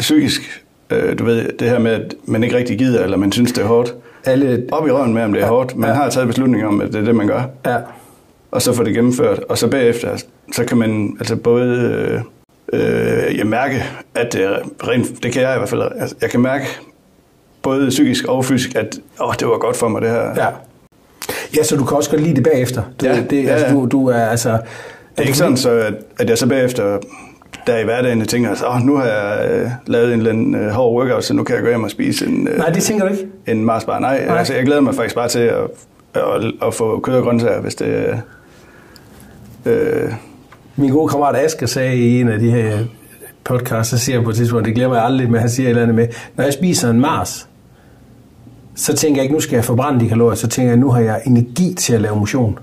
[0.00, 0.62] psykisk.
[0.90, 3.62] Øh, du ved, det her med, at man ikke rigtig gider, eller man synes, det
[3.62, 3.94] er hårdt.
[4.24, 5.52] Alle, Op i røven med, om det er Ja.
[5.52, 5.76] hårdt.
[5.76, 5.94] Man Ja.
[5.94, 7.42] har taget beslutningen om, at det er det, man gør.
[7.66, 7.76] ja.
[8.50, 9.38] Og så få det gennemført.
[9.48, 10.16] Og så bagefter,
[10.52, 12.20] så kan man altså både øh,
[13.28, 13.84] øh, jeg mærke,
[14.14, 14.56] at det, er
[14.88, 16.64] rent, det kan jeg i hvert fald, altså, jeg kan mærke
[17.62, 20.22] både psykisk og fysisk, at åh, det var godt for mig det her.
[20.36, 20.46] Ja.
[21.56, 22.82] Ja, så du kan også godt lide det bagefter.
[23.00, 23.72] Du, Ja, det, ja, altså, ja.
[23.72, 24.50] du, du er altså...
[24.50, 24.58] Det
[25.16, 26.98] er ikke sådan, så at, at jeg så bagefter,
[27.66, 30.54] der i hverdagen, jeg tænker, at oh, nu har jeg øh, lavet en eller anden
[30.54, 32.82] øh, hård workout, så nu kan jeg gå hjem og spise en, øh, Nej, det
[32.82, 33.26] tænker du ikke.
[33.46, 33.98] en Mars bar.
[33.98, 34.38] Nej, Nej.
[34.38, 35.64] Altså, jeg glæder mig faktisk bare til at,
[36.14, 36.22] at,
[36.62, 38.20] at få kød og grøntsager, hvis det
[39.66, 40.12] øh,
[40.76, 42.78] Min gode kammerat Asger sagde i en af de her
[43.44, 45.70] podcasts, så siger han på et tidspunkt, det glemmer jeg aldrig, men han siger et
[45.70, 47.48] eller andet med, når jeg spiser en Mars,
[48.74, 51.00] så tænker jeg ikke, nu skal jeg forbrænde de kalorier, så tænker jeg, nu har
[51.00, 52.58] jeg energi til at lave motion.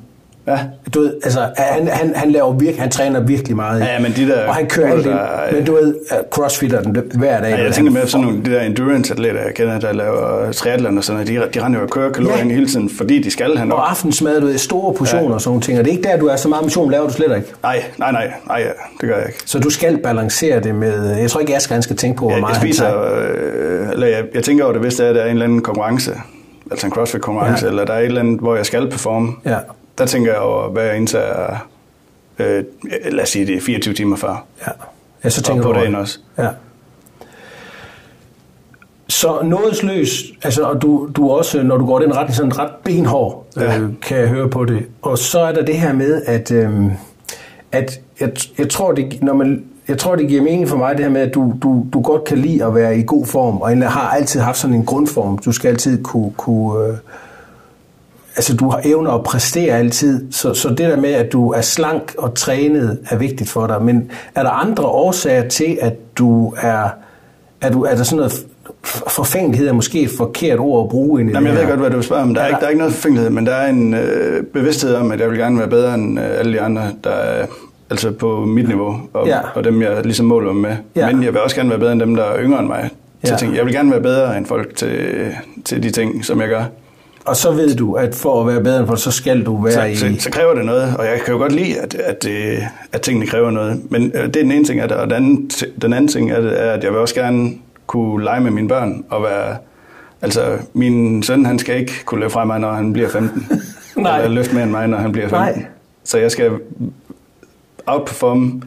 [0.47, 0.59] Ja,
[0.93, 3.79] Du ved, altså, han, han, han, laver virke, han træner virkelig meget.
[3.81, 5.15] Ja, men de der og han kører alt ind.
[5.51, 5.95] Men du ved,
[6.31, 7.49] crossfitter den hver dag.
[7.51, 10.51] Ja, jeg tænker han- mere på sådan nogle de der endurance-atleter, jeg kender, der laver
[10.51, 11.51] triathlon og sådan noget.
[11.53, 12.43] De, de render jo og kører kalorier Ja.
[12.45, 12.53] ja.
[12.53, 13.71] hele tiden, fordi de skal nok.
[13.79, 15.79] Og aftensmad, du ved, store portioner og sådan nogle ting.
[15.79, 17.47] Og det er ikke der, du er så meget motion, laver du slet ikke.
[17.63, 18.69] Nej, nej, nej, nej, ja,
[19.01, 19.39] det gør jeg ikke.
[19.45, 21.15] Så du skal balancere det med...
[21.15, 23.89] Jeg tror ikke, Asger han skal tænke på, hvor Jeg, meget jeg han spiser, øh,
[23.93, 26.11] eller jeg, jeg tænker over det, hvis der er, der er en eller anden konkurrence,
[26.71, 27.67] altså en CrossFit-konkurrence, Ja.
[27.67, 27.69] ja.
[27.71, 29.57] eller der er et eller andet, hvor jeg skal performe, Ja.
[29.97, 31.67] Der tænker jeg over, hvad jeg indtager,
[32.39, 32.63] øh,
[33.11, 34.45] lad os sige det er 24 timer før.
[34.67, 34.71] Ja.
[35.23, 36.01] ja, så Og tænker på du over dagen det.
[36.01, 36.19] også.
[36.37, 36.47] Ja.
[39.09, 43.45] Så nådesløs, altså, og du, du også, når du går den retning, sådan ret benhård,
[43.57, 43.77] Ja.
[43.79, 44.85] øh, kan jeg høre på det.
[45.01, 46.73] Og så er der det her med, at, øh,
[47.71, 51.05] at jeg, jeg, tror, det, når man, jeg tror, det giver mening for mig, det
[51.05, 53.91] her med, at du, du, du godt kan lide at være i god form, og
[53.91, 55.37] har altid haft sådan en grundform.
[55.37, 56.93] Du skal altid kunne, kunne øh,
[58.37, 61.61] altså du har evner at præstere altid, så, så det der med, at du er
[61.61, 63.81] slank og trænet, er vigtigt for dig.
[63.81, 66.89] Men er der andre årsager til, at du er,
[67.61, 68.33] er, du, er der sådan noget
[69.07, 71.69] forfængelighed, er måske et forkert ord at bruge ind i Jamen, jeg ved her?
[71.69, 72.33] godt, hvad du spørger om.
[72.33, 74.95] Der er, Ja, ikke, der er ikke noget forfængelighed, men der er en øh, bevidsthed
[74.95, 77.45] om, at jeg vil gerne være bedre end øh, alle de andre, der er
[77.89, 79.37] altså på mit niveau, og, Ja.
[79.55, 80.75] og dem, jeg ligesom måler med.
[80.95, 81.11] Ja.
[81.11, 82.89] Men jeg vil også gerne være bedre end dem, der er yngre end mig.
[83.23, 83.29] Ja.
[83.29, 84.99] jeg tænker, jeg vil gerne være bedre end folk til,
[85.65, 86.63] til de ting, som jeg gør.
[87.27, 89.73] Og så ved du, at for at være bedre end folk, så skal du være
[89.73, 89.95] Så, i...
[89.95, 92.59] så, så kræver det noget, og jeg kan jo godt lide, at, at, det,
[92.91, 93.81] at tingene kræver noget.
[93.91, 95.49] Men øh, det er den ene ting af det, og den anden,
[95.81, 97.51] den anden ting af det er, at jeg vil også gerne
[97.87, 99.57] kunne lege med mine børn og være...
[100.21, 103.47] Altså, min søn, han skal ikke kunne løbe fra mig, når han bliver 15.
[103.97, 104.17] Nej.
[104.17, 105.39] Eller løfte mere end mig, når han bliver 15.
[105.39, 105.65] Nej.
[106.03, 106.51] Så jeg skal
[107.85, 108.61] outperforme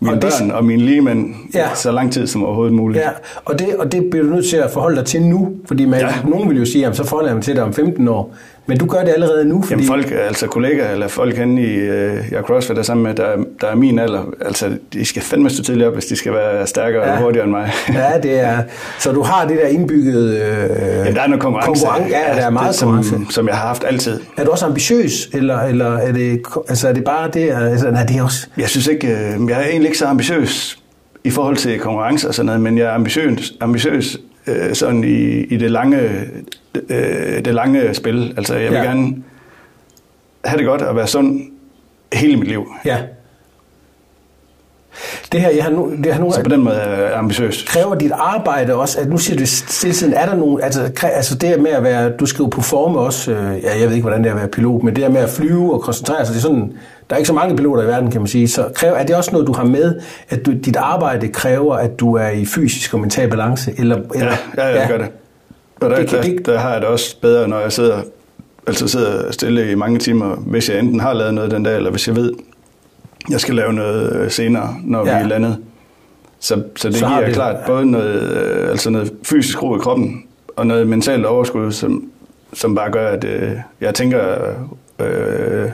[0.00, 1.68] mine Og det- børn og mine ligemænd Ja.
[1.74, 3.02] så lang tid som overhovedet muligt.
[3.04, 3.10] Ja,
[3.44, 6.00] og det, og det bliver du nødt til at forholde dig til nu, fordi man.
[6.00, 6.08] Ja.
[6.24, 8.34] nogen vil jo sige, at så forholder jeg mig til dig om 15 år.
[8.68, 9.72] Men du gør det allerede nu, fordi...
[9.74, 13.24] Jamen folk, altså kollegaer eller folk henne i øh, jeg CrossFit er sammen med, der,
[13.24, 16.32] er- der er min alder, altså de skal fandme stå tidligt op, hvis de skal
[16.32, 17.12] være stærkere Ja.
[17.12, 17.70] og hurtigere end mig.
[17.94, 18.58] Ja, det er...
[18.98, 20.30] Så du har det der indbygget...
[20.30, 21.84] Øh, Ja, der er noget konkurrence.
[21.86, 22.16] konkurrence.
[22.16, 23.10] Ja, der er meget det, konkurrence.
[23.10, 24.20] som, som jeg har haft altid.
[24.36, 27.50] Er du også ambitiøs, eller, eller er, det, altså, er det bare det?
[27.50, 28.46] Altså, nej, det er også...
[28.58, 30.78] Jeg synes ikke, øh, jeg er egentlig ikke så ambitiøs
[31.24, 34.16] i forhold til konkurrence og sådan noget, men jeg er ambitiøs, ambitiøs
[34.48, 36.00] øh, sådan i, i det, lange,
[36.88, 38.34] øh, det lange spil.
[38.36, 38.84] Altså jeg vil Ja.
[38.84, 39.14] gerne
[40.44, 41.40] have det godt og være sund
[42.12, 42.66] hele mit liv.
[42.84, 42.98] Ja.
[45.32, 47.64] Det her, jeg har nu, det har nu, Så på den måde er jeg ambitiøs.
[47.68, 51.34] kræver dit arbejde også, at nu siger du tiden, er der nogen, altså, kræ- altså
[51.34, 54.22] det med at være, du skal jo performe også, øh, ja, jeg ved ikke, hvordan
[54.24, 56.38] det er at være pilot, men det her med at flyve og koncentrere sig, det
[56.38, 56.72] er sådan,
[57.10, 59.16] der er ikke så mange piloter i verden, kan man sige, så kræver, er det
[59.16, 62.94] også noget, du har med, at du, dit arbejde kræver, at du er i fysisk
[62.94, 63.72] og mental balance?
[63.78, 65.08] Eller, eller, Ja, ja, ja, det gør det.
[65.80, 67.98] Og der, Det der, det- der har jeg det også bedre, når jeg sidder,
[68.66, 71.90] altså sidder stille i mange timer, hvis jeg enten har lavet noget den dag, eller
[71.90, 72.32] hvis jeg ved,
[73.30, 75.12] jeg skal lave noget øh, senere, når ja.
[75.12, 75.18] Ja.
[75.18, 75.56] vi er landet.
[76.40, 79.78] Så, så det Så giver det- klart både noget, øh, altså noget fysisk ro i
[79.78, 80.22] kroppen,
[80.56, 82.04] og noget mentalt overskud, som,
[82.52, 84.20] som bare gør, at øh, jeg tænker,
[85.00, 85.68] øh,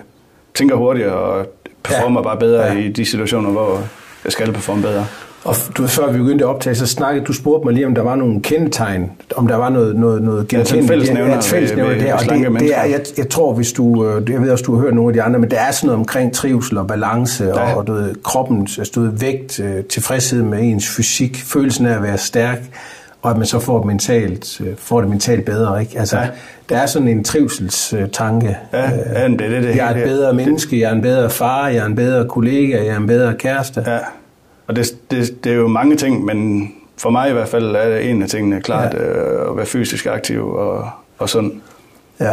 [0.55, 1.47] tænker hurtigere og
[1.83, 2.25] performer ja.
[2.25, 2.73] bare bedre Ja.
[2.73, 2.79] ja.
[2.81, 3.81] i de situationer, hvor
[4.25, 5.07] jeg skal performe bedre.
[5.45, 8.03] Og du, før vi begyndte at optage, så snakkede du spurgte mig lige, om der
[8.03, 12.07] var nogle kendetegn, om der var noget, noget, noget Ja, fællesnævner Ja, fællesnævner ved- ved
[12.07, 12.15] der.
[12.15, 14.83] Og det, det er, jeg, jeg tror, hvis du, øh, jeg ved også, du har
[14.83, 17.53] hørt nogle af de andre, men der er sådan noget omkring trivsel og balance, Ja.
[17.73, 21.87] og, og du ved, kroppens altså, du ved, vægt, øh, tilfredshed med ens fysik, følelsen
[21.87, 22.59] af at være stærk,
[23.25, 25.81] og at man så får, det mentalt, øh, får det mentalt bedre.
[25.81, 25.99] Ikke?
[25.99, 26.29] Altså, Ja.
[26.69, 28.57] Der er sådan en trivselstanke.
[28.73, 31.03] Ja, ja, men det er det, det jeg er et bedre menneske, jeg er en
[31.03, 33.85] bedre far, jeg er en bedre kollega, jeg er en bedre kæreste.
[33.87, 33.99] Ja,
[34.67, 37.97] og det, det, det er jo mange ting, men for mig i hvert fald er
[37.99, 38.99] en af tingene klart ja.
[39.01, 41.53] øh, at være fysisk aktiv og, og sund.
[42.21, 42.33] Ja.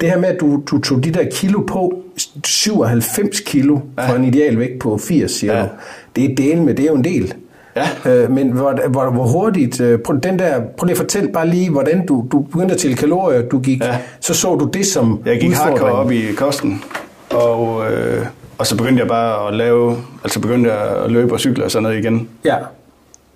[0.00, 2.02] Det her med, at du, du tog de der kilo på,
[2.44, 4.08] 97 kilo Ja.
[4.08, 5.62] fra en ideal vægt på 80, siger Ja.
[5.62, 5.68] du.
[6.16, 7.34] Det er del med, det er jo en del.
[8.04, 8.10] Ja.
[8.12, 11.48] Øh, men hvor, hvor, hvor hurtigt, øh, prøv, den der, prøv lige at fortælle bare
[11.48, 13.98] lige, hvordan du, du begyndte at tælle kalorier, du gik, Ja.
[14.20, 16.82] så så du det som Jeg gik hardcore op i kosten,
[17.30, 18.26] og, øh,
[18.58, 21.70] og så begyndte jeg bare at lave, altså begyndte jeg at løbe og cykle og
[21.70, 22.56] sådan noget igen Ja,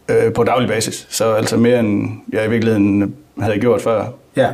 [0.09, 1.07] øh, på daglig basis.
[1.11, 4.05] Så altså mere end jeg i virkeligheden havde gjort før.
[4.37, 4.49] ja.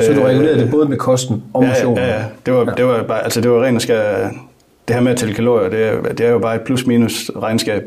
[0.00, 1.98] Så du Øh, regulerede det både med kosten og Ja, motionen?
[1.98, 2.24] ja, ja.
[2.46, 4.30] Det var, det var bare, altså det var rent og
[4.88, 7.82] det her med at tælle kalorier, det det er jo bare et plus-minus regnskab.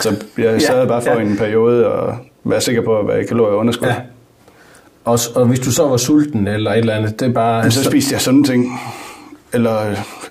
[0.00, 1.20] Så jeg sad bare for ja.
[1.20, 3.86] en periode og være sikker på at være i kalorier underskud.
[3.88, 3.94] Ja.
[5.04, 7.62] Og, og hvis du så var sulten eller et eller andet, det er bare...
[7.62, 8.80] Men så spiste jeg sådan ting.
[9.52, 9.76] Eller,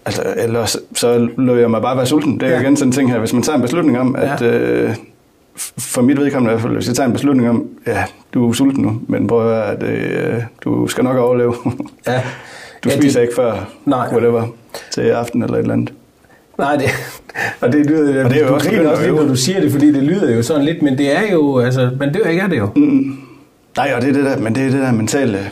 [0.05, 2.33] altså, eller så, så lå jeg mig bare være sulten.
[2.39, 2.55] Det er Ja.
[2.55, 2.61] ja.
[2.61, 3.19] igen sådan en ting her.
[3.19, 4.91] Hvis man tager en beslutning om, at øh,
[5.59, 8.49] f- for mit vedkommende i hvert fald, hvis jeg tager en beslutning om, ja, du
[8.49, 11.55] er sulten nu, men prøv at høre, at øh, du skal nok overleve.
[12.07, 12.21] Ja.
[12.83, 14.07] Du Ja, ja, spiser det- ikke før, Nej.
[14.11, 14.47] whatever,
[14.91, 15.93] til aften eller et eller andet.
[16.61, 16.89] Nej, det,
[17.61, 19.61] og det lyder, Og det er jo du også griner også lidt, når du siger
[19.61, 22.41] det, fordi det lyder jo sådan lidt, men det er jo, altså, man dør ikke
[22.41, 22.69] af det jo.
[22.75, 23.17] Mm.
[23.77, 25.51] Nej, og det er det der, men det er det der mentale...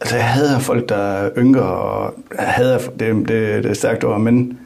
[0.00, 3.28] Altså, jeg hader folk, der er yngre, og jeg hader, det, det,
[3.64, 4.58] det er stærkt ord, men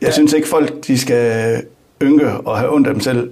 [0.00, 0.12] jeg ja.
[0.12, 1.62] synes ikke, folk de skal
[2.02, 3.30] ynke og have ondt af dem selv,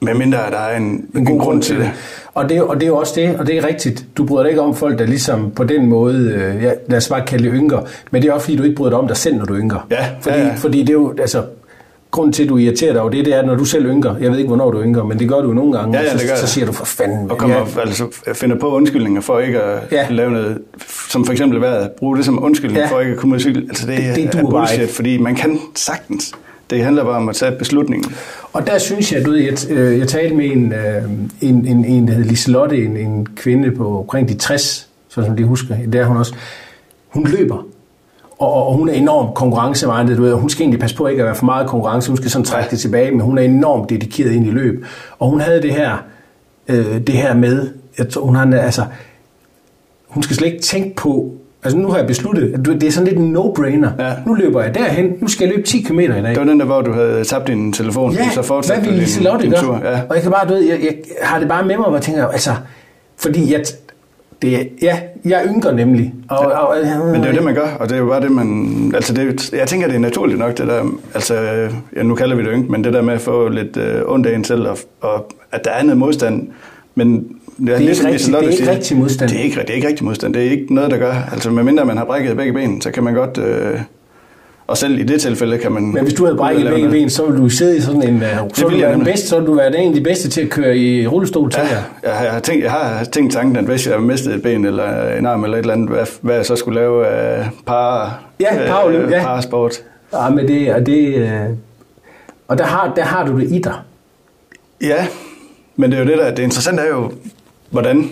[0.00, 1.90] medmindre der er en, En god grund til det.
[2.34, 4.04] Og det, er og det er jo også det, og det er rigtigt.
[4.16, 7.08] Du bryder dig ikke om folk, der ligesom på den måde, øh, ja, lad os
[7.08, 9.16] bare kalde det ynker, men det er også fordi, du ikke bryder dig om dig
[9.16, 9.86] selv, når du ynker.
[9.90, 10.54] Ja, fordi, ja, ja.
[10.56, 11.42] fordi det er jo, altså,
[12.10, 14.14] grunden til, at du irriterer dig over det, det er, når du selv ynker.
[14.20, 15.98] Jeg ved ikke, hvornår du ynker, men det gør du jo nogle gange.
[15.98, 16.48] Ja, ja, det så, gør så jeg.
[16.48, 17.30] siger du, for fanden.
[17.30, 20.06] Og kommer, ja, altså, finder på undskyldninger for ikke at Ja.
[20.10, 20.58] lave noget,
[21.10, 22.86] som for eksempel vejret, bruge det som undskyldning Ja.
[22.90, 23.40] for ikke at komme ud.
[23.68, 24.94] Altså, det, Det- det er bare bullshit, ikke.
[24.94, 26.32] fordi man kan sagtens.
[26.70, 28.12] Det handler bare om at tage beslutningen.
[28.52, 31.02] Og der synes jeg, du ved, jeg, øh, jeg talte med en, øh,
[31.40, 35.36] en, en, en der hed Liselotte, en, en kvinde på omkring de 60, sådan som
[35.36, 36.34] de husker, det er hun også.
[37.08, 37.66] Hun løber,
[38.38, 41.22] og, og- hun er enormt konkurrencemindet, du ved, og hun skal egentlig passe på ikke
[41.22, 43.90] at være for meget konkurrence, hun skal sådan trække det tilbage, men hun er enormt
[43.90, 44.84] dedikeret ind i løb.
[45.18, 46.04] Og hun havde det her,
[46.68, 48.84] øh, det her med, jeg tror, hun har, altså,
[50.08, 52.90] hun skal slet ikke tænke på, altså nu har jeg besluttet, at du- det er
[52.90, 53.88] sådan lidt en no-brainer.
[53.98, 54.12] Ja.
[54.26, 56.16] Nu løber jeg derhen, nu skal jeg løbe 10 km i dag.
[56.22, 58.94] Det var den der, hvor du havde tabt din telefon, Ja, så fortsatte hvad du
[58.94, 59.60] ville din, Liselotte din gøre?
[59.62, 59.80] tur.
[59.84, 60.00] Ja.
[60.08, 62.02] Og jeg kan bare, du ved, jeg, jeg har det bare med mig, hvor jeg
[62.02, 62.50] tænker, altså,
[63.16, 63.60] fordi jeg,
[64.42, 66.14] det, ja, jeg ynker nemlig.
[66.30, 68.20] Og, og, og, Men det er jo det, man gør, og det er jo bare
[68.20, 68.92] det, man...
[68.94, 70.82] Altså, det, jeg tænker, det er naturligt nok, det der...
[71.14, 71.34] Altså,
[71.96, 74.26] ja, nu kalder vi det ynk, men det der med at få lidt øh, ondt
[74.26, 76.48] af en selv, og, og at der er noget modstand.
[76.94, 79.30] Men det er, ikke ligesom rigtig- Liselotte det er ikke siger, rigtig modstand.
[79.30, 80.34] Det er, ikke, det er ikke rigtig modstand.
[80.34, 81.14] Det er ikke noget, der gør.
[81.32, 83.38] Altså, medmindre man har brækket begge ben, så kan man godt...
[83.38, 83.80] Øh,
[84.66, 85.82] og selv i det tilfælde kan man...
[85.82, 86.92] men hvis du havde brækket begge noget.
[86.92, 88.16] ben, så ville du sidde i sådan en...
[88.16, 88.22] Uh,
[88.54, 90.28] så ville du jeg være den bedste, så ville du være en af de bedste
[90.28, 91.68] til at køre i rullestol, jeg.
[92.02, 94.42] Ja, jeg, har- jeg, har tænkt, jeg har tænkt tanken, at hvis jeg mistede et
[94.42, 97.48] ben eller en arm eller et eller andet, hvad, hvad jeg så skulle lave af
[97.66, 99.22] par, Ja, powerløb, ja.
[99.22, 99.74] parasport.
[100.12, 101.22] Ja, men det, og det...
[101.22, 101.56] Uh,
[102.48, 103.74] og der har, der har du det i dig.
[104.82, 105.06] Ja,
[105.80, 107.12] men det er jo det, der det interessante er jo,
[107.70, 108.10] hvordan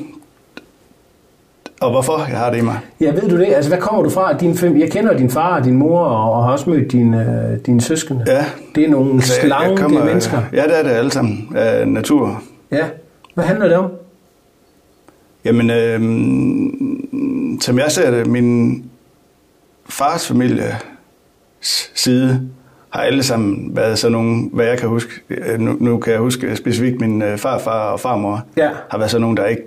[1.81, 2.79] og hvorfor jeg har det i mig.
[3.01, 3.47] Ja, ved du det?
[3.55, 4.33] Altså, hvad kommer du fra?
[4.37, 7.65] Din fem, jeg kender din far og din mor, og, har også mødt dine, uh,
[7.67, 8.25] dine søskende.
[8.27, 8.45] Ja.
[8.75, 10.43] Det er nogle Altså, jeg- jeg slanke kommer- mennesker.
[10.53, 12.43] Ja, det er det alle sammen af natur.
[12.71, 12.85] Ja.
[13.35, 13.91] Hvad handler det om?
[15.45, 16.01] Jamen, øh,
[17.61, 18.85] som jeg ser det, min
[19.89, 20.77] fars familie
[21.95, 22.49] side
[22.91, 26.21] har alle sammen været sådan nogle, hvad jeg kan huske, øh, nu, nu kan jeg
[26.21, 28.71] huske specifikt min øh, farfar og farmor, Ja.
[28.91, 29.63] har været sådan nogle, der ikke,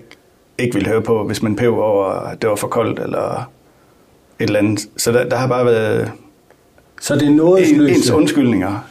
[0.57, 3.49] ikke ville høre på, hvis man pev over, at det var for koldt, eller
[4.39, 4.79] et eller andet.
[4.97, 6.11] Så der, der har bare været
[7.01, 8.87] Så det er noget en, ens undskyldninger,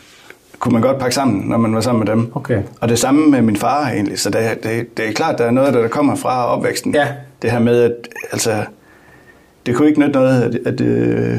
[0.58, 2.32] kunne man godt pakke sammen, når man var sammen med dem.
[2.34, 2.62] Okay.
[2.80, 5.50] Og det samme med min far egentlig, så det, det, det er klart, der er
[5.50, 6.94] noget, der kommer fra opvæksten.
[6.94, 7.08] Ja.
[7.42, 7.92] Det her med, at
[8.32, 8.64] altså,
[9.66, 11.38] det kunne ikke nytte noget, at, at øh,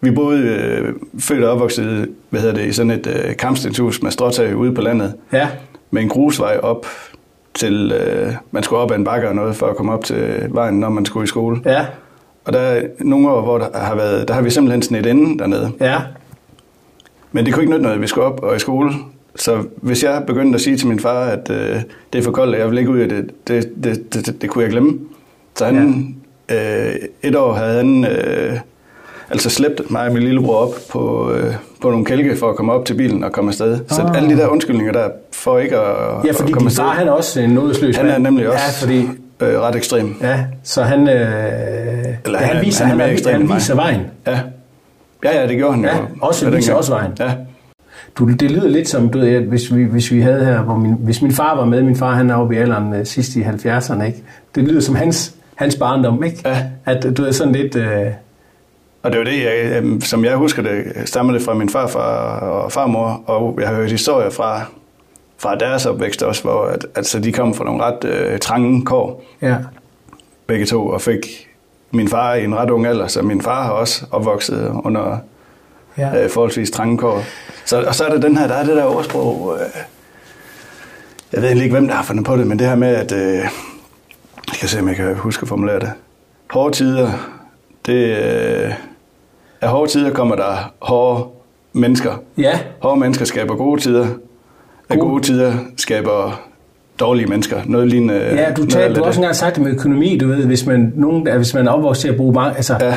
[0.00, 4.10] vi boede øh, født og opvokset hvad hedder det, i sådan et øh, kampstenshus med
[4.10, 5.48] stråtag ude på landet, Ja.
[5.90, 6.86] med en grusvej op
[7.54, 10.46] til, øh, man skulle op ad en bakke og noget for at komme op til
[10.50, 11.60] vejen, når man skulle i skole.
[11.64, 11.86] Ja.
[12.44, 15.06] Og der er nogle år, hvor der har, været, der har vi simpelthen sådan et
[15.06, 15.72] ende dernede.
[15.80, 15.98] Ja.
[17.32, 18.92] Men det kunne ikke nytte noget, at vi skulle op og i skole.
[19.36, 21.76] Så hvis jeg begyndte at sige til min far, at øh,
[22.12, 24.42] det er for koldt, og jeg vil ikke ud af det, det, det, det, det,
[24.42, 24.98] det kunne jeg glemme.
[25.56, 26.16] Så han,
[26.50, 26.88] ja.
[26.88, 28.52] øh, et år havde han øh,
[29.30, 32.72] altså slæbt mig og min lillebror op på, øh, på nogle kælke for at komme
[32.72, 33.78] op til bilen og komme afsted.
[33.88, 34.16] Så Ah.
[34.16, 35.82] alle de der undskyldninger der, for ikke at,
[36.24, 38.58] Ja, fordi at komme din far, han er også en nådesløs han er nemlig også
[38.80, 39.08] Ja, fordi...
[39.52, 40.14] øh, ret ekstrem.
[40.22, 41.20] Ja, så han, øh, ja,
[42.26, 44.00] han han, er- viser, han han, han, han viser vejen.
[44.26, 44.40] Ja.
[45.24, 46.02] ja, ja, det gjorde han Ja, jo.
[46.20, 47.10] også- Ja, viser også vejen.
[47.18, 47.30] Ja.
[48.18, 50.94] Du, det lyder lidt som, du ved, hvis vi, hvis vi havde her, hvor min,
[50.98, 53.42] hvis min far var med, min far han er oppe i alderen øh, sidst i
[53.42, 54.22] 70'erne, ikke?
[54.54, 56.38] Det lyder som hans, hans barndom, ikke?
[56.44, 56.62] Ja.
[56.86, 57.76] At du er sådan lidt...
[57.76, 57.84] Øh,
[59.02, 62.38] Og det var det, jeg, øhm, som jeg husker det, stammer det fra min farfar
[62.40, 64.60] og farmor, og jeg har hørt historier fra,
[65.38, 69.24] fra deres opvækst også, hvor at, altså, de kom fra nogle ret øh, trange kår,
[69.42, 69.56] ja.
[70.46, 71.48] begge to, og fik
[71.90, 75.18] min far i en ret ung alder, så min far har også opvokset under
[75.98, 76.24] Ja.
[76.24, 77.22] øh, forholdsvis trange kår.
[77.64, 79.66] Så, og så er der den her, der er det der ordsprog, øh,
[81.32, 83.34] jeg ved ikke, hvem der har fundet på det, men det her med, at, øh,
[83.38, 83.50] jeg
[84.52, 85.92] skal se, om jeg kan huske at formulere det.
[86.50, 87.12] Hårde tider,
[87.86, 88.72] det øh,
[89.60, 91.24] af hårde tider kommer der hårde
[91.72, 92.10] mennesker.
[92.38, 94.06] Ja, Hårde mennesker skaber gode tider.
[94.88, 96.40] Af Gode- gode tider skaber
[97.00, 97.56] dårlige mennesker.
[97.66, 98.14] Noget lignende.
[98.14, 98.98] ja du, af du har det.
[98.98, 102.00] også engang sagt det med økonomi, du ved, hvis man, nogen, hvis man er opvokset
[102.02, 102.94] til at bruge mange, altså, Ja, det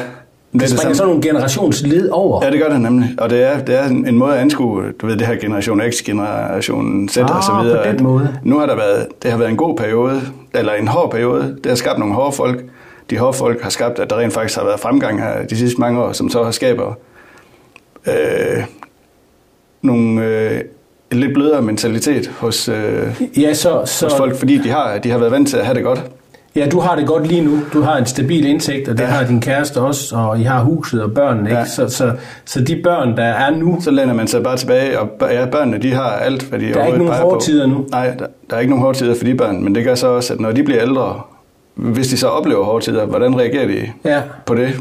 [0.53, 0.95] det, er det springer samme.
[0.95, 2.45] sådan nogle generationsled over.
[2.45, 3.09] Ja, det gør det nemlig.
[3.17, 5.95] Og det er, det er en måde at anskue, du ved, det her generation X,
[6.03, 7.83] generation Z Ah, og så videre.
[7.85, 8.37] på den måde.
[8.43, 10.21] Nu har der været, det har været en god periode,
[10.53, 11.41] eller en hård periode.
[11.63, 12.63] Det har skabt nogle hårde folk.
[13.09, 15.79] De hårde folk har skabt, at der rent faktisk har været fremgang her de sidste
[15.81, 16.93] mange år, som så har skaber
[18.07, 18.63] øh,
[19.81, 20.61] nogle, øh,
[21.11, 25.09] en lidt blødere mentalitet hos, øh, Ja, så, så hos folk, fordi de har, de
[25.11, 26.03] har været vant til at have det godt.
[26.55, 27.59] ja, du har det godt lige nu.
[27.73, 29.09] Du har en stabil indtægt, og det Ja.
[29.09, 31.59] har din kæreste også, og I har huset og børnene, ikke?
[31.59, 31.65] Ja.
[31.65, 32.11] Så, så,
[32.45, 35.77] så de børn, der er nu, Så læner man sig bare tilbage, og ja, børnene
[35.77, 37.85] de har alt, hvad de der er ikke nogen hårde tider nu.
[37.91, 40.07] Nej, der, der er ikke nogen hårde tider for de børn, men det gør så
[40.07, 41.21] også, at når de bliver ældre,
[41.81, 44.73] hvis de så oplever hårde tider, hvordan reagerer de Ja, på det?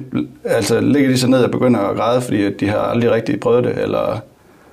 [0.45, 3.65] Altså ligger de så ned og begynder at græde, fordi de har aldrig rigtig prøvet
[3.65, 4.21] det, eller...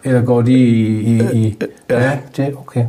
[0.04, 0.86] eller går de i...
[1.02, 1.56] i, i
[1.90, 2.04] ja.
[2.04, 2.86] ja, det okay.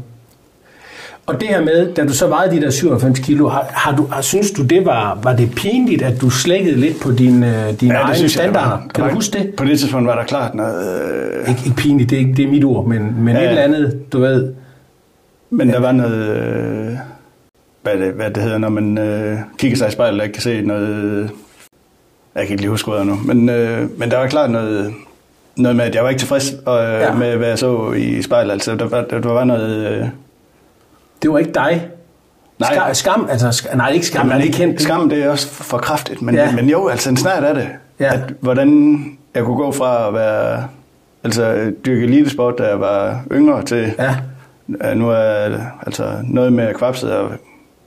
[1.27, 4.07] Og det her med, da du så vejede de der 97 kilo, har, har du,
[4.11, 7.81] har, synes du, det var, var det pinligt, at du slækkede lidt på din, øh,
[7.81, 8.61] dine ja, egne jeg, standarder?
[8.71, 8.87] var.
[8.95, 9.55] Kan var- du huske det?
[9.57, 11.01] På det tidspunkt var der klart noget...
[11.43, 13.49] Øh, Ikke, ikke pinligt, det er, ikke, det er mit ord, men, men Ja, et
[13.49, 14.53] eller andet, du ved.
[15.51, 16.29] men der var noget...
[16.29, 16.93] Øh,
[17.97, 20.43] hvad, det, hvad det hedder, når man øh, kigger sig i spejlet og ikke kan
[20.43, 21.31] se noget...
[22.35, 24.95] Jeg kan ikke lige huske ordet nu, men, øh, men der var klart noget,
[25.57, 26.59] noget med, at jeg var ikke tilfreds øh,
[27.01, 27.15] Ja.
[27.15, 28.53] med, hvad jeg så i spejlet.
[28.53, 29.93] Altså, der, var, der var noget...
[29.93, 30.07] Øh,
[31.23, 31.89] Det var ikke dig.
[32.59, 32.71] Nej.
[32.75, 34.83] Skam, skam altså, sk- nej, ikke skam, er ikke kendt.
[34.83, 36.53] Skam, det er også for kraftigt, men, Ja.
[36.57, 37.69] men jo, altså en snart af det.
[38.01, 38.15] Ja.
[38.15, 39.03] At, hvordan
[39.35, 40.65] jeg kunne gå fra at være,
[41.25, 44.15] altså dyrke elitesport, da jeg var yngre, til Ja,
[44.95, 47.31] nu er altså noget med kvapset, og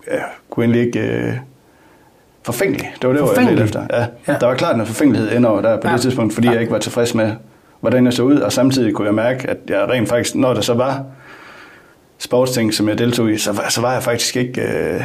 [0.08, 1.00] ja, kunne egentlig ikke...
[1.00, 1.34] Øh,
[2.44, 3.58] forfængelig, det var det, var jeg Forfængelig?
[3.58, 3.88] lidt efter.
[4.00, 4.06] Ja.
[4.34, 4.38] Ja.
[4.40, 5.94] Der var klart noget forfængelighed indover der på Ja.
[5.94, 6.52] det tidspunkt, fordi Ja.
[6.54, 7.32] jeg ikke var tilfreds med,
[7.80, 10.62] hvordan jeg så ud, og samtidig kunne jeg mærke, at jeg rent faktisk, når der
[10.62, 11.04] så var
[12.18, 15.02] sportsting, som jeg deltog i, så, var- så var jeg faktisk ikke øh,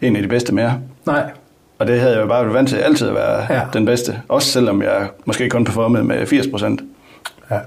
[0.00, 0.78] en af de bedste mere.
[1.06, 1.30] nej.
[1.78, 3.60] Og det havde jeg jo bare været vant til altid at være Ja.
[3.72, 4.20] den bedste.
[4.28, 6.80] Også selvom jeg måske kun performede med 80 procent.
[7.50, 7.58] Ja.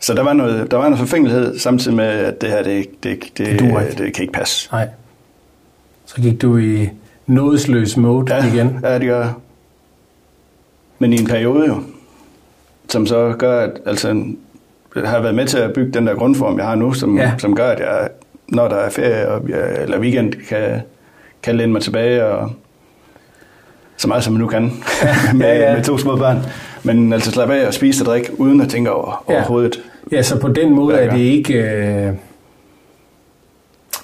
[0.00, 3.22] Så der var, noget, der var noget forfængelighed, samtidig med, at det her, det, det,
[3.38, 4.68] det, Det det kan ikke passe.
[4.72, 4.88] Nej.
[6.16, 6.88] Så gik du i
[7.26, 8.78] nådesløs mode Ja, igen.
[8.82, 9.30] ja, det gør jeg.
[10.98, 11.74] Men i en periode jo,
[12.88, 14.24] som så gør, at altså,
[14.96, 17.32] jeg har været med til at bygge den der grundform, jeg har nu, som, Ja.
[17.38, 18.08] som gør, at jeg,
[18.48, 20.80] når der er ferie og, jeg, eller weekend, kan,
[21.42, 22.50] kan læne mig tilbage og
[23.96, 24.62] så meget som jeg nu kan
[25.34, 25.76] med, Ja, ja.
[25.76, 26.38] med to små børn.
[26.84, 29.34] Men altså slappe af og spise og drikke, uden at tænke over Ja.
[29.34, 29.82] overhovedet.
[30.12, 31.54] Ja, så på den måde er det ikke...
[31.54, 32.12] Øh,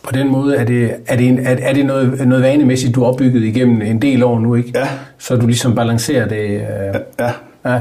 [0.08, 3.00] på den måde er det, er det, en, er, er det noget, noget vanemæssigt, du
[3.00, 4.72] har opbygget igennem en del år nu, ikke?
[4.74, 4.88] Ja.
[5.18, 6.44] Så du ligesom balancerer det...
[6.50, 7.30] Øh, Ja,
[7.64, 7.80] ja.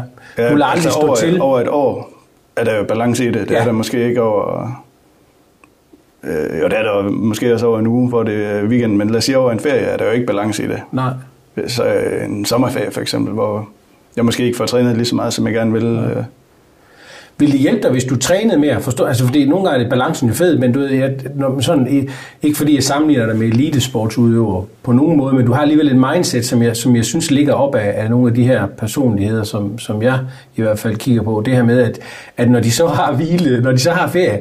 [0.49, 1.41] du vil aldrig stå over, til.
[1.41, 2.09] Over et år
[2.55, 3.49] er der jo balance i det.
[3.49, 3.59] Det Ja.
[3.61, 4.71] er der måske ikke over...
[6.23, 9.09] Øh, jo, det er der måske også over en uge, hvor det er weekend, men
[9.09, 10.79] lad os sige over en ferie, er der jo ikke balance i det.
[10.91, 11.11] Nej.
[11.67, 13.69] Så øh, en sommerferie for eksempel, hvor
[14.15, 15.85] jeg måske ikke får trænet lige så meget, som jeg gerne vil.
[15.85, 16.23] Øh,
[17.39, 18.81] vil det hjælpe dig, hvis du trænede mere?
[18.81, 22.09] Forstå, altså, fordi nogle gange er balancen jo fed, men du ved, jeg, når sådan,
[22.41, 25.95] ikke fordi jeg sammenligner dig med elitesportsudøvere på nogen måde, men du har alligevel et
[25.95, 29.43] mindset, som jeg, som jeg synes ligger op af, af nogle af de her personligheder,
[29.43, 30.19] som, som jeg
[30.55, 31.43] i hvert fald kigger på.
[31.45, 31.99] Det her med, at,
[32.37, 34.39] at når de så har hvile, når de så har ferie,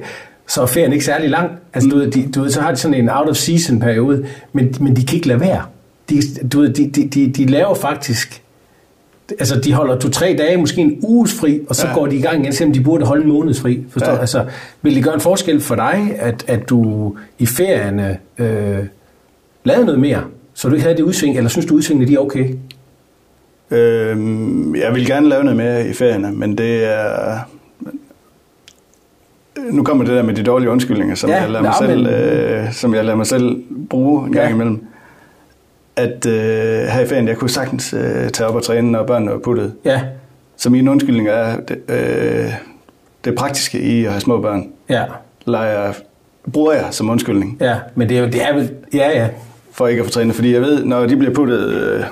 [0.49, 1.51] så er ferien ikke særlig lang.
[1.75, 4.97] Altså, du ved, de, du ved, så har de sådan en out-of-season periode, men, men
[4.97, 5.63] de kan ikke lade være.
[6.11, 6.23] De,
[6.53, 8.43] du ved, de, de, de, de laver faktisk
[9.31, 11.95] altså de holder to-tre dage, måske en uges fri, og så ja.
[11.95, 13.85] Går de i gang igen, selvom de burde holde en måneds fri.
[13.91, 14.12] Forstår?
[14.12, 14.18] Ja.
[14.18, 14.45] Altså,
[14.83, 18.79] vil det gøre en forskel for dig, at, at du i ferierne øh,
[19.64, 20.22] lavede noget mere,
[20.55, 22.55] så du ikke havde det udsving, eller synes du udsvingene de er okay?
[23.70, 24.16] øh,
[24.81, 27.39] jeg vil gerne lave noget mere i ferierne, men det er...
[29.70, 32.12] Nu kommer det der med de dårlige undskyldninger, som, Ja, jeg, lader mig selv, men-
[32.12, 34.55] øh, som jeg lader mig selv bruge en gang Ja.
[34.55, 34.85] imellem.
[35.97, 36.35] At øh,
[36.87, 39.73] her i ferien, jeg kunne sagtens øh, tage op og træne, når børnene var puttet.
[39.85, 40.01] Ja,
[40.57, 42.53] Så min undskyldning er det, øh,
[43.25, 44.69] det praktiske i at have små børn.
[44.89, 45.03] ja,
[45.47, 45.93] Leger,
[46.53, 49.29] bruger jeg som undskyldning ja, men det er, jo- det er vel, ja, ja,
[49.73, 50.35] for ikke at få trænet.
[50.35, 52.05] Fordi jeg ved, når de bliver puttet, øh,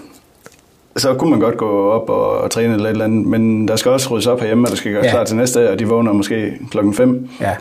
[0.96, 3.26] så kunne man godt gå op og, og træne eller et eller andet.
[3.26, 5.10] Men der skal også ryddes op herhjemme, og der skal gøres Ja.
[5.10, 7.28] klar til næste dag, og de vågner måske klokken 5.
[7.40, 7.52] ja.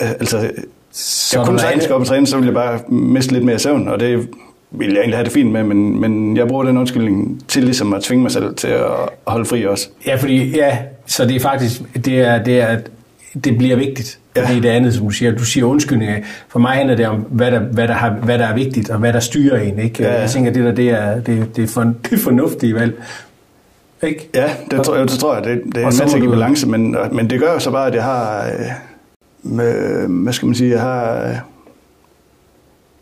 [0.00, 0.50] Altså,
[0.92, 3.58] Så jeg kunne sagtens gå op og træne, så ville jeg bare miste lidt mere
[3.58, 4.28] søvn, og det
[4.72, 7.92] ville jeg egentlig have det fint med, men, men jeg bruger den undskyldning til ligesom
[7.92, 8.90] at tvinge mig selv til at
[9.26, 9.88] holde fri også.
[10.06, 12.78] Ja, fordi, ja, så det er faktisk, det er, det er,
[13.44, 14.18] det bliver vigtigt.
[14.36, 14.46] Ja.
[14.46, 16.18] Fordi det andet, som du siger, du siger undskyldninger.
[16.48, 18.98] For mig handler det om, hvad der, hvad der, har, hvad der er vigtigt, og
[18.98, 19.78] hvad der styrer en.
[19.78, 20.02] Ikke?
[20.02, 20.20] Ja.
[20.20, 23.02] Jeg tænker, det der, det er, det, det er, for, det er fornuftige valg.
[24.02, 24.28] Ikke?
[24.34, 26.96] Ja, det, tror, jeg, det tror jeg, det, det er en masse i balance, men,
[27.12, 28.66] men det gør jo så bare, at jeg har, øh,
[29.42, 31.34] med, hvad skal man sige, jeg har, øh,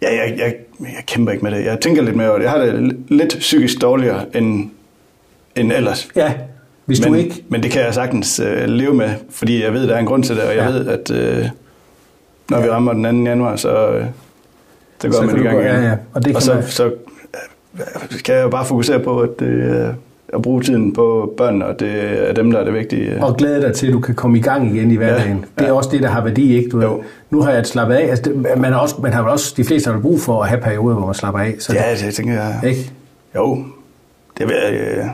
[0.03, 2.53] ja, jeg, jeg, jeg kæmper ikke med det, jeg tænker lidt mere over det, jeg
[2.53, 4.71] har det lidt psykisk dårligere end,
[5.57, 6.09] end ellers.
[6.17, 6.33] Ja,
[6.87, 7.45] hvis men, du ikke...
[7.49, 10.23] Men det kan jeg sagtens øh, leve med, fordi jeg ved, der er en grund
[10.25, 10.65] til det, og jeg Ja.
[10.65, 10.71] ja.
[10.71, 11.47] ved, at øh,
[12.51, 13.31] når vi rammer den 2.
[13.31, 14.05] januar, så, øh,
[15.01, 15.67] så går Så man i gang igen.
[15.71, 16.93] ja, ja, og det og så, man- så øh,
[18.25, 19.89] kan jeg jo bare fokusere på, at, øh,
[20.35, 21.91] at bruge tiden på børnene, og det
[22.29, 23.25] er dem, der er det vigtige.
[23.25, 25.45] Og glæde dig til, at du kan komme i gang igen i hverdagen.
[25.59, 26.71] Ja, Det er også det, der har værdi, ikke?
[26.71, 27.03] Du ved, Jo.
[27.31, 28.09] nu har jeg slappet af.
[28.09, 30.49] Altså, det, man, har også, man har vel også, de fleste har brug for at
[30.49, 31.55] have perioder, hvor man slapper af.
[31.59, 32.59] Så Ja, det tænker jeg.
[32.63, 32.91] det, ikke?
[33.37, 33.65] Jo,
[34.39, 35.05] det ved jeg, øh,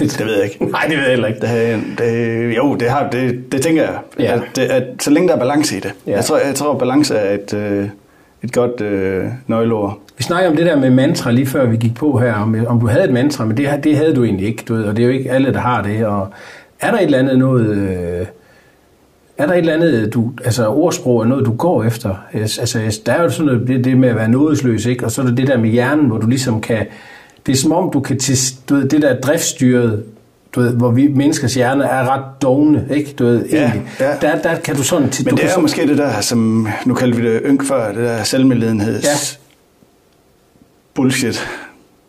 [0.00, 0.64] det ved jeg ikke.
[0.72, 1.40] Nej, det ved jeg heller ikke.
[1.40, 3.98] Det, det, jo, det, har, det, det tænker jeg.
[4.18, 4.34] Ja.
[4.34, 5.92] At, det, at, så længe der er balance i det.
[6.06, 6.10] Ja.
[6.10, 6.16] Ja.
[6.16, 7.88] Jeg, tror, jeg tror, at balance er et, øh,
[8.42, 9.98] et godt øh, nøgleord.
[10.18, 12.80] Vi snakker om det der med mantra lige før vi gik på her, om, om
[12.80, 15.02] du havde et mantra, men det, det havde du egentlig ikke, du ved, og det
[15.02, 16.06] er jo ikke alle, der har det.
[16.06, 16.28] Og
[16.80, 18.26] er der et eller andet noget, øh,
[19.38, 22.14] er der et eller andet, du, altså ordsprog er noget, du går efter?
[22.32, 25.04] Altså, der er jo sådan noget, det, det med at være nådesløs, ikke?
[25.04, 26.86] Og så er der det der med hjernen, hvor du ligesom kan,
[27.46, 28.36] det er som om du kan, til,
[28.68, 30.02] du ved, det der driftstyret,
[30.54, 33.14] du ved, hvor vi menneskers hjerne er ret dogne, ikke?
[33.18, 33.82] Du ved, Ja, egentlig.
[34.00, 34.10] ja.
[34.20, 35.08] Der, der kan du sådan...
[35.10, 37.64] til- Men du det er sådan- måske det der, som nu kaldte vi det ynk
[37.64, 39.38] før, det der selvmedlidenheds Ja.
[40.98, 41.48] Bullshit,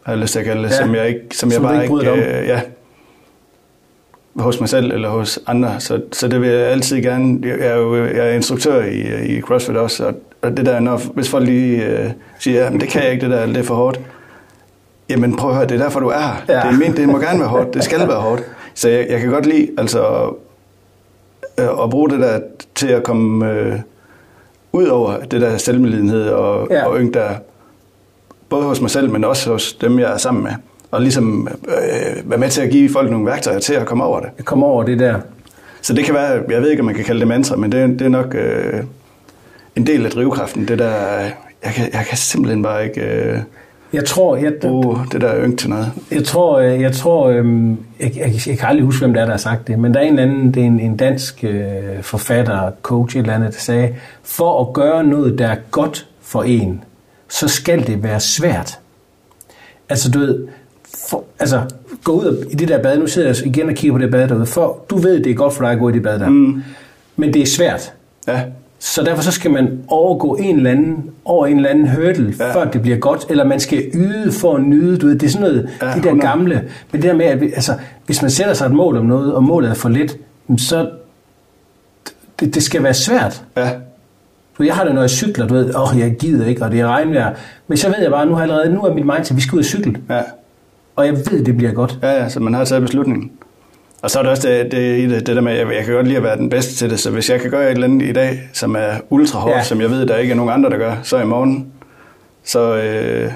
[0.04, 0.76] har jeg lyst til at kalde det, Ja.
[0.78, 2.62] som jeg, ikke, som jeg Som du bare ikke ikke, øh, ja,
[4.36, 5.80] hos mig selv eller hos andre.
[5.80, 7.40] Så, så det vil jeg altid gerne.
[7.44, 10.98] Jeg er jo jeg er instruktør i, i CrossFit også, og, og det der, når,
[11.14, 12.10] hvis folk lige øh,
[12.40, 14.00] siger, ja, men det kan jeg ikke, det der, det er for hårdt.
[15.10, 16.44] Jamen prøv at høre, det er derfor, du er her.
[16.50, 16.54] Ja.
[16.54, 18.44] Det, er min, det må gerne være hårdt, det skal være hårdt.
[18.74, 20.34] Så jeg, jeg kan godt lide altså,
[21.60, 22.40] øh, at bruge det der
[22.76, 23.76] til at komme øh,
[24.72, 26.86] ud over det der selvmedlidenhed og, Ja.
[26.88, 27.30] og ynk der,
[28.50, 30.52] både hos mig selv, men også hos dem, jeg er sammen med.
[30.92, 34.20] Og ligesom øh, være med til at give folk nogle værktøjer til at komme over
[34.20, 34.30] det.
[34.38, 35.16] Jeg kommer over det der.
[35.82, 37.80] Så det kan være, jeg ved ikke, om man kan kalde det mantra, men det,
[37.80, 38.84] er- det er nok øh,
[39.76, 40.68] en del af drivkraften.
[40.68, 40.92] Det der,
[41.64, 43.38] jeg kan, jeg kan simpelthen bare ikke øh,
[43.94, 45.92] Jeg tror, jeg, bruge det der ynk til noget.
[46.12, 49.26] Jeg tror, øh, jeg, tror øhm, jeg, jeg, jeg kan aldrig huske, hvem det er,
[49.26, 51.64] der har sagt det, men der er en anden, det er en, en dansk øh,
[52.02, 56.44] forfatter, coach, et eller andet, der sagde, for at gøre noget, der er godt for
[56.44, 56.84] en,
[57.30, 58.80] så skal det være svært.
[59.90, 60.48] Altså, du ved,
[61.10, 61.62] for, altså,
[62.04, 64.12] gå ud og, i det der bad, nu sidder jeg igen og kigger på det
[64.12, 66.20] bad derude, for du ved, det er godt for dig at gå i det bad
[66.20, 66.64] der, mm.
[67.16, 67.94] men det er svært.
[68.28, 68.44] Ja,
[68.80, 72.54] Så derfor så skal man overgå en eller anden, over en eller anden hurdle, ja.
[72.54, 74.98] Før det bliver godt, eller man skal yde for at nyde.
[74.98, 76.28] Du ved, det er sådan noget, ja, det der 100.
[76.30, 76.54] gamle.
[76.92, 77.74] Men det der med, at vi- altså,
[78.06, 80.18] hvis man sætter sig et mål om noget, og målet er for lidt,
[80.58, 80.90] så
[82.40, 83.44] det, det skal være svært.
[83.58, 83.70] ja,
[84.60, 86.72] Du, jeg har det, når jeg cykler, du ved, åh, oh, jeg gider ikke, og
[86.72, 87.34] det er regnvejr.
[87.68, 89.60] Men så ved jeg bare, nu har allerede, nu er mit mindset, vi skal ud
[89.60, 89.96] og cykle.
[90.10, 90.20] ja.
[90.96, 91.98] Og jeg ved, det bliver godt.
[92.02, 93.32] Ja, ja, så man har taget beslutningen.
[94.02, 96.06] Og så er det også det, det, det, det der med, at jeg, kan godt
[96.08, 98.08] lide at være den bedste til det, så hvis jeg kan gøre et eller andet
[98.10, 99.64] i dag, som er ultra hårdt, Ja.
[99.64, 101.68] som jeg ved, der ikke er nogen andre, der gør, så i morgen,
[102.44, 102.76] så...
[102.76, 103.32] Øh,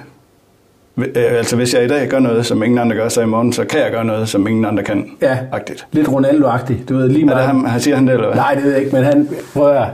[0.98, 3.54] øh, altså hvis jeg i dag gør noget, som ingen andre gør, så i morgen,
[3.54, 5.06] så kan jeg gøre noget, som ingen andre kan.
[5.22, 5.38] Ja.
[5.52, 5.88] Agtigt.
[5.92, 6.90] Lidt Ronaldo-agtigt.
[6.90, 7.38] Du ved, lige Er meget.
[7.38, 8.36] det ham, han siger han det, eller hvad?
[8.36, 9.90] Nej, det ved jeg ikke, men han, prøv at høre.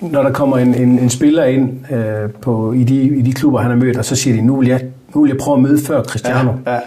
[0.00, 3.60] Når der kommer en, en, en spiller ind øh, på, i, de, i de klubber,
[3.60, 4.80] han har mødt, og så siger de, nu vil jeg,
[5.14, 6.52] nu vil jeg prøve at møde før Cristiano.
[6.66, 6.80] Ja, ja.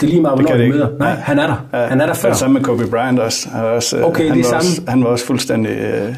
[0.00, 0.72] Det er lige meget, hvornår ikke.
[0.74, 0.88] møder.
[0.98, 1.14] Nej, Ja.
[1.14, 1.80] han er der.
[1.80, 2.28] Ja, Han er der før.
[2.28, 3.48] Det samme med Kobe Bryant også.
[3.48, 4.90] Han var også øh, Okay, han det er var også, samme.
[4.90, 5.70] Han var også fuldstændig...
[5.76, 6.08] Øh,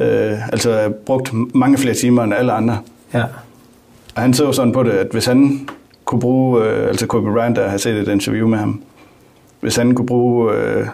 [0.00, 2.78] øh, altså brugt mange flere timer end alle andre.
[3.14, 3.22] Ja.
[4.14, 5.68] Og han så sådan på det, at hvis han
[6.04, 6.64] kunne bruge...
[6.64, 8.82] Øh, altså Kobe Bryant, der har set et interview med ham.
[9.60, 10.86] Hvis han kunne bruge, øh,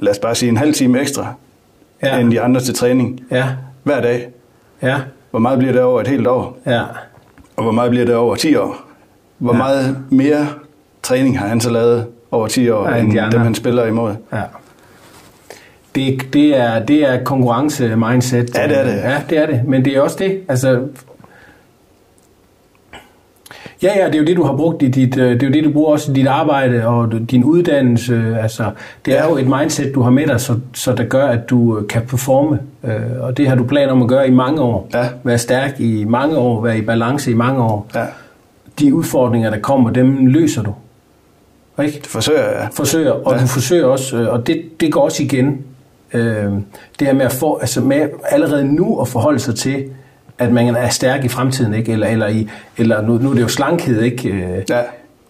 [0.00, 1.34] lad os bare sige, en halv time ekstra
[2.02, 2.18] ja.
[2.18, 3.44] end de andre til træning Ja.
[3.82, 4.28] Hver dag.
[4.82, 4.96] Ja.
[5.30, 6.58] Hvor meget bliver det over et helt år?
[6.66, 6.82] Ja.
[7.56, 8.76] Og hvor meget bliver det over 10 år?
[9.38, 9.58] Hvor Ja.
[9.58, 10.46] meget mere
[11.02, 14.14] træning har han så lavet over 10 år, Ja, end de dem han spiller imod?
[14.32, 14.40] Ja.
[15.94, 18.54] Det, det, er, det er konkurrence-mindset.
[18.58, 18.92] Ja, det er det.
[18.96, 19.60] Ja, det er det.
[19.66, 20.40] Men det er også det.
[20.48, 20.80] Altså,
[23.82, 25.16] ja, ja, det er jo det, du har brugt i dit...
[25.18, 28.36] øh, Det er jo det, du bruger også i dit arbejde og din uddannelse.
[28.42, 28.70] Altså,
[29.06, 31.78] det er jo et mindset, du har med dig, så, så der gør, at du
[31.78, 32.58] øh, kan performe.
[32.84, 34.88] Øh, Og det har du planer om at gøre i mange år.
[34.94, 35.06] Ja.
[35.24, 37.86] Være stærk i mange år, være i balance i mange år.
[37.94, 38.04] Ja,
[38.78, 40.74] De udfordringer, der kommer, dem løser du.
[41.82, 41.98] Ikke?
[41.98, 42.68] det forsøger jeg.
[42.72, 43.40] forsøger, og ja.
[43.42, 45.58] Du forsøger også, og det, det går også igen,
[46.98, 49.84] det her med, at få, altså med allerede nu at forholde sig til,
[50.42, 51.92] at man er stærk i fremtiden, ikke?
[51.92, 54.62] Eller, eller, i, eller nu, nu er det jo slankhed, ikke?
[54.70, 54.80] Ja.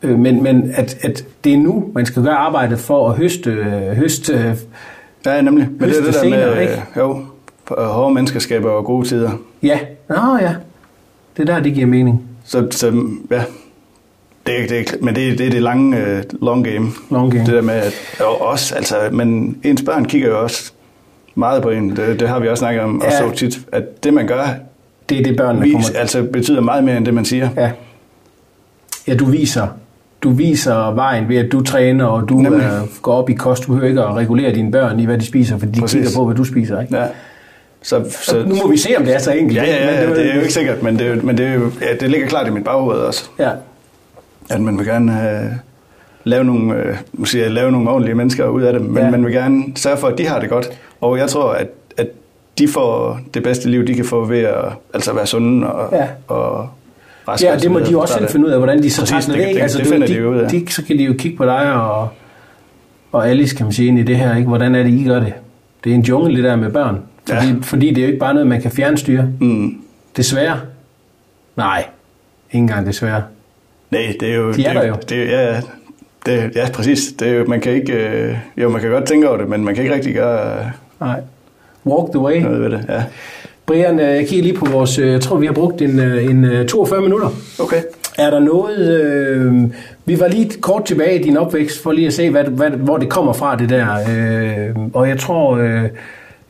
[0.03, 3.51] øh, men men at, at det er nu, man skal gøre arbejdet for at høste,
[3.51, 4.55] øh, høste øh,
[5.27, 5.69] Ja, nemlig.
[5.81, 6.83] Men det er det der senere, med, ikke?
[6.97, 7.25] jo,
[7.69, 9.31] hårde mennesker skaber gode tider.
[9.63, 10.55] ja, nå ja,
[11.37, 12.23] det er der, det giver mening.
[12.45, 12.87] Så, så
[13.31, 13.43] ja,
[14.47, 16.91] det er, det men det, er- det er det lange uh, long game.
[17.11, 17.45] Long game.
[17.47, 20.73] Det der med, at og også, altså, men ens børn kigger jo også
[21.35, 21.97] meget på en.
[21.97, 23.07] Det, det har vi også snakket om, Ja.
[23.07, 24.45] og så tit, at det man gør,
[25.09, 27.49] Det er det, børnene vis, kommer altså, betyder meget mere end det man siger.
[27.57, 27.71] Ja.
[29.09, 29.67] Ja, du viser,
[30.23, 32.63] du viser vejen ved, at du træner, og du Nemlig.
[32.65, 32.71] øh,
[33.03, 33.63] går op i kost.
[33.67, 35.95] Du behøver ikke at regulere dine børn i, hvad de spiser, fordi de Præcis.
[35.99, 36.81] kigger på, hvad du spiser.
[36.81, 36.97] Ikke?
[36.97, 37.05] Ja.
[37.83, 39.57] Så, så, Nu må vi se, om det er så enkelt.
[39.59, 39.75] ja, ikke?
[39.75, 41.45] ja, Men ja, var- det er jo ikke sikkert, men det, men det,
[41.81, 43.25] ja, det ligger klart i mit baghoved også.
[43.39, 43.51] Ja,
[44.51, 45.51] at man vil gerne have,
[46.25, 46.97] lave, nogle, øh,
[47.35, 49.05] jeg, lave nogle ordentlige mennesker ud af det, men Ja.
[49.05, 49.11] ja.
[49.11, 50.69] man vil gerne sørge for, at de har det godt.
[51.01, 51.67] Og jeg tror, at
[52.59, 56.07] de får det bedste liv, de kan få ved at altså være sunde og, Ja.
[56.29, 56.69] og
[57.29, 57.47] raske.
[57.47, 59.07] ja og det må de også Så selv det- finde ud af, hvordan de så
[59.07, 60.49] tager det- det, det- altså, det du- finder de, de ud af.
[60.51, 62.09] De, så kan de jo kigge på dig og,
[63.13, 64.37] og Alice, kan man sige, ind i det her.
[64.37, 64.49] Ikke?
[64.49, 65.33] Hvordan er det, I gør det?
[65.85, 66.99] Det er en jungle, det der med børn.
[67.29, 67.55] Fordi, Ja.
[67.63, 69.29] fordi det er jo ikke bare noget, man kan fjernstyre.
[69.41, 69.75] Mm.
[70.17, 70.61] Desværre.
[71.57, 71.79] Nej,
[72.51, 73.23] ikke engang desværre.
[73.91, 74.53] Nej, det er jo...
[74.53, 74.95] De er det, der jo.
[75.09, 75.61] Det, er- ja, ja.
[76.27, 77.13] det, ja, præcis.
[77.19, 77.93] Det er jo, man kan ikke...
[77.93, 80.65] Øh, jo, man kan godt tænke over det, men man kan ikke rigtig gøre øh,
[81.01, 81.21] Nej.
[81.87, 82.41] Walk the way.
[82.41, 82.85] noget ved det.
[82.89, 83.03] Ja.
[83.67, 84.99] Brian, øh, jeg kigger lige på vores...
[84.99, 87.29] øh, Jeg tror, vi har brugt en, øh, en øh, 42 minutter.
[87.61, 87.83] Okay.
[88.19, 89.01] Er der noget...
[89.01, 89.63] Øh,
[90.05, 92.97] vi var lige kort tilbage i din opvækst, for lige at se, hvad, hvad, hvor
[92.97, 93.87] det kommer fra, det der.
[93.93, 95.83] Øh, og jeg tror, øh,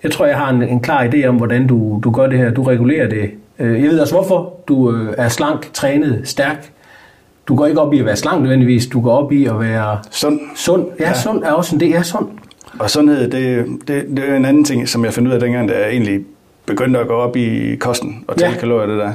[0.03, 2.51] jeg tror, jeg har en, en klar idé om, hvordan du, du gør det her.
[2.51, 3.31] Du regulerer det.
[3.59, 4.55] Jeg ved også, hvorfor.
[4.69, 4.87] Du
[5.19, 6.71] er slank, trænet, stærk.
[7.49, 8.87] Du går ikke op i at være slank nødvendigvis.
[8.87, 10.41] Du går op i at være Sund.
[10.57, 10.87] sund.
[11.01, 11.09] Ja.
[11.09, 11.15] Ja.
[11.15, 11.89] sund er også en del.
[11.91, 12.27] Ja, sund.
[12.79, 15.69] Og sundhed, det, det, det er en anden ting, som jeg fandt ud af dengang,
[15.69, 16.21] da jeg egentlig
[16.67, 18.61] begyndte at gå op i kosten og tælle Ja.
[18.61, 19.13] kalorier det der.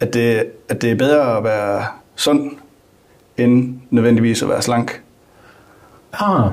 [0.00, 1.84] At det, at det er bedre at være
[2.16, 2.50] sund,
[3.36, 5.00] end nødvendigvis at være slank.
[6.12, 6.50] Ah.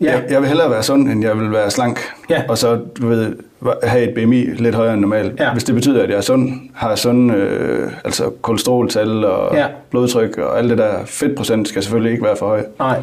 [0.00, 2.00] Ja, Jeg, jeg vil hellere være sund, end jeg vil være slank.
[2.30, 2.42] Ja.
[2.48, 3.36] Og så, du ved,
[3.82, 5.40] have et BMI lidt højere end normalt.
[5.40, 5.52] Ja.
[5.52, 9.66] Hvis det betyder, at jeg er sund, har sund øh, altså kolesteroltal og ja.
[9.90, 12.64] blodtryk og alt det der fedtprocent skal selvfølgelig ikke være for høj.
[12.78, 13.00] nej.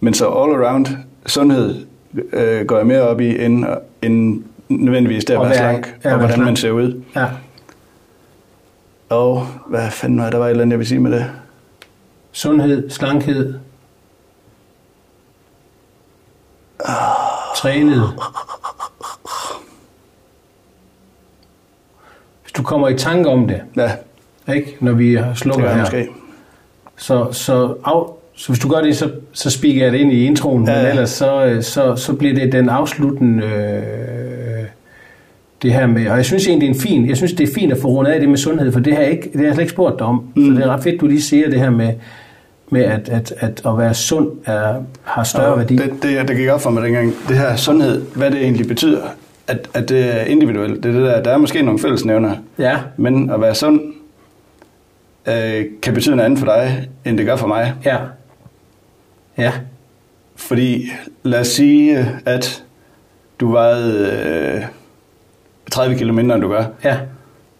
[0.00, 0.86] Men så all around
[1.26, 1.86] sundhed
[2.32, 3.64] øh, går jeg mere op i, end,
[4.02, 6.44] end nødvendigvis det at være slank, ja, og hvordan slank.
[6.46, 7.02] man ser ud.
[7.16, 7.26] Ja.
[9.08, 11.30] Og hvad fanden var der var et eller andet, jeg vil sige med det?
[12.32, 13.54] Sundhed, slankhed.
[17.56, 18.12] Trænet.
[22.42, 23.92] Hvis du kommer i tanke om det, Ja,
[24.54, 24.76] ikke?
[24.80, 26.08] når vi slukker her, måske.
[26.96, 30.24] så, så, af, så hvis du gør det, så, så spiker jeg det ind i
[30.26, 30.90] introen, Ja, men ja.
[30.90, 33.44] ellers så, øh, så, så bliver det den afsluttende...
[33.46, 34.64] Øh,
[35.62, 37.54] det her med, og jeg synes egentlig, det er en fin, jeg synes, det er
[37.54, 39.44] fint at få rundet af det med sundhed, for det har jeg, ikke, det har
[39.44, 40.24] jeg slet ikke spurgt dig om.
[40.34, 40.46] Mm.
[40.46, 41.92] Så det er ret fedt, du lige siger det her med,
[42.70, 45.76] med at, at, at, at være sund er, har større Og værdi.
[45.76, 47.14] Det, det, det gik op for mig dengang.
[47.28, 49.02] Det her sundhed, hvad det egentlig betyder.
[49.46, 50.82] At, at det er individuelt.
[50.82, 52.36] Det er det der, der er måske nogle fællesnævner.
[52.58, 53.80] Ja, Men at være sund
[55.28, 57.72] øh, kan betyde noget andet for dig, end det gør for mig.
[57.84, 57.96] ja,
[59.38, 59.52] ja.
[60.36, 60.90] Fordi
[61.22, 62.64] lad os sige, at
[63.40, 64.10] du vejede
[64.56, 64.64] øh,
[65.70, 66.64] 30 kg mindre, end du gør.
[66.84, 66.98] Ja.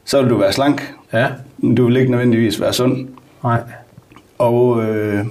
[0.04, 0.94] Så vil du være slank.
[1.12, 1.28] Ja.
[1.58, 3.08] Men du vil ikke nødvendigvis være sund.
[3.44, 3.60] Nej.
[4.38, 5.26] Og, øh,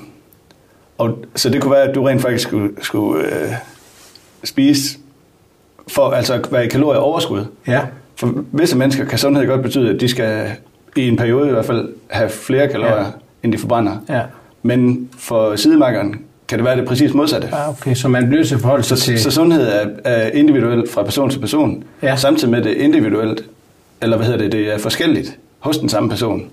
[0.97, 3.53] og så det kunne være, at du rent faktisk skulle, skulle øh,
[4.43, 4.97] spise
[5.87, 7.45] for altså være i kalorieoverskud.
[7.67, 7.81] Ja.
[8.15, 10.51] For visse mennesker kan sundhed godt betyde, at de skal
[10.95, 13.11] i en periode i hvert fald have flere kalorier, ja.
[13.43, 13.97] end de forbrænder.
[14.09, 14.21] Ja.
[14.63, 16.21] Men for sidemarkeren
[16.53, 17.47] kan det være det præcis modsatte.
[17.51, 19.19] Ja, okay, så man bliver til at forholde sig Så, til...
[19.19, 22.15] så sundhed er, er individuelt fra person til person, Ja.
[22.15, 23.43] samtidig med det individuelt,
[24.01, 26.43] eller hvad hedder det, det er forskelligt hos den samme person.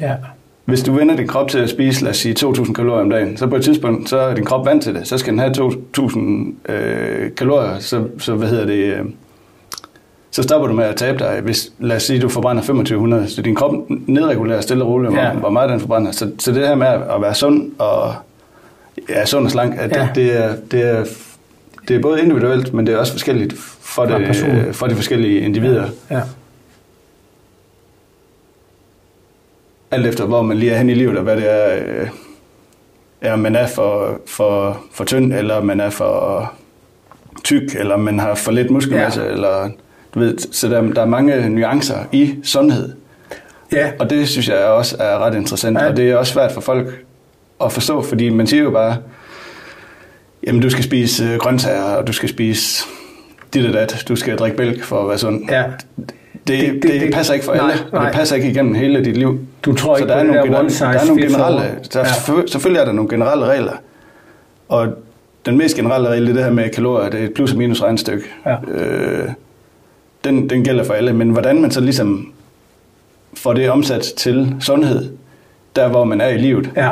[0.00, 0.12] Ja.
[0.64, 3.36] Hvis du vender din krop til at spise, lad os sige, 2.000 kalorier om dagen,
[3.36, 5.08] så på et tidspunkt, så er din krop vant til det.
[5.08, 5.52] Så skal den have
[6.68, 8.98] 2.000 øh, kalorier, så, så hvad hedder det, øh,
[10.30, 11.40] så stopper du med at tabe dig.
[11.42, 15.32] Hvis, lad os sige, du forbrænder 2500, så din krop nedregulerer stille og roligt, ja.
[15.32, 16.12] hvor meget den forbrænder.
[16.12, 18.14] Så, så det her med at være sund og,
[19.08, 20.00] ja, sund og slank, at Ja.
[20.02, 21.04] det, det, er, det, er,
[21.88, 24.72] det er både individuelt, men det er også forskelligt for, det, person.
[24.72, 25.88] for de forskellige individer.
[26.10, 26.20] Ja.
[29.90, 32.08] alt efter hvor man lige er hen i livet, og hvad det er, øh,
[33.22, 36.52] ja, om man er for, for, for tynd, eller man er for
[37.44, 39.26] tyk, eller man har for lidt muskelmasse, Ja.
[39.26, 39.32] ja.
[39.32, 39.70] eller
[40.14, 42.92] du ved, så der, der er mange nuancer i sundhed.
[43.72, 43.92] Ja.
[43.98, 45.84] Og det synes jeg også er ret interessant, Ja.
[45.84, 45.90] ja.
[45.90, 47.04] og det er også svært for folk
[47.64, 48.96] at forstå, fordi man siger jo bare,
[50.46, 52.84] jamen du skal spise øh, grøntsager, og du skal spise
[53.54, 55.42] dit og dat, du skal drikke mælk for at være sund.
[55.50, 55.62] Ja.
[55.96, 56.08] Det,
[56.46, 58.04] Det- det, det- passer ikke for nej, alle, og nej.
[58.04, 59.38] det passer ikke igennem hele dit liv.
[59.64, 61.58] Du tror så ikke der på er, nogle der generelle, der er nogle generelle,
[61.92, 62.10] der er, Ja.
[62.12, 63.72] selvfø- selvfølgelig er der nogle generelle regler.
[64.68, 64.88] Og
[65.46, 67.58] den mest generelle regel, det er det her med kalorier, det er et plus og
[67.58, 68.24] minus regnstykke.
[68.46, 68.56] Ja.
[68.68, 69.28] Øh,
[70.24, 72.32] den, den gælder for alle, men hvordan man så ligesom
[73.34, 75.12] får det omsat til sundhed,
[75.76, 76.70] der hvor man er i livet.
[76.76, 76.90] Ja.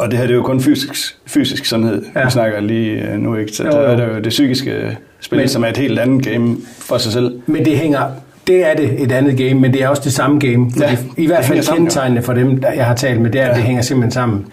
[0.00, 2.24] Og det her det er jo kun fysisk, fysisk sundhed, Ja.
[2.24, 3.52] vi snakker lige øh, nu, ikke?
[3.52, 3.86] Så Jo, der jo.
[3.86, 7.12] er der jo det psykiske spil, Men- som er et helt andet game for sig
[7.12, 7.40] selv.
[7.46, 8.00] Men det hænger,
[8.46, 10.70] det er det et andet game, men det er også det samme game.
[10.80, 13.46] Ja, I hvert det fald kendetegnene for dem, der jeg har talt med, det er,
[13.46, 13.54] Ja.
[13.54, 14.46] det hænger simpelthen sammen.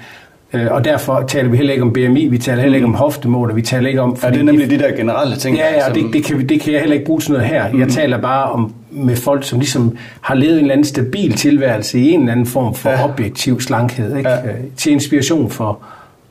[0.53, 3.49] Øh, Og derfor taler vi heller ikke om BMI, vi taler heller ikke om hoftemål,
[3.49, 4.17] og vi taler ikke om...
[4.23, 5.57] Ja, det er nemlig de der generelle ting.
[5.57, 7.47] Ja, ja, som- det, det, kan, vi- det kan jeg heller ikke bruge til noget
[7.47, 7.71] her.
[7.73, 7.79] Mm.
[7.79, 11.99] Jeg taler bare om med folk, som ligesom har levet en eller anden stabil tilværelse
[11.99, 13.03] i en eller anden form for ja.
[13.09, 14.29] Objektiv slankhed, ikke?
[14.29, 14.47] Ja.
[14.47, 15.79] Øh, til inspiration for,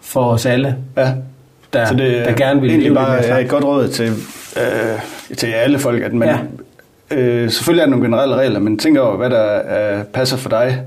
[0.01, 1.13] for os alle, Ja.
[1.73, 3.89] der, så det er der gerne vil leve bare lidt mere er et godt råd
[3.89, 4.09] til,
[4.57, 6.29] øh, til alle folk, at man,
[7.11, 7.17] Ja.
[7.17, 9.59] øh, selvfølgelig er der nogle generelle regler, men tænk over, hvad der
[9.99, 10.81] øh, passer for dig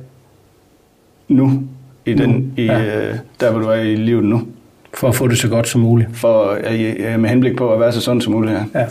[1.28, 1.64] nu,
[2.06, 2.82] i den, i, ja.
[3.10, 4.42] øh, der hvor du er i livet nu,
[4.94, 6.10] For at få det så godt som muligt.
[6.14, 8.54] for, øh, med henblik på at være så sund som muligt.
[8.74, 8.80] Ja.
[8.80, 8.86] Ja.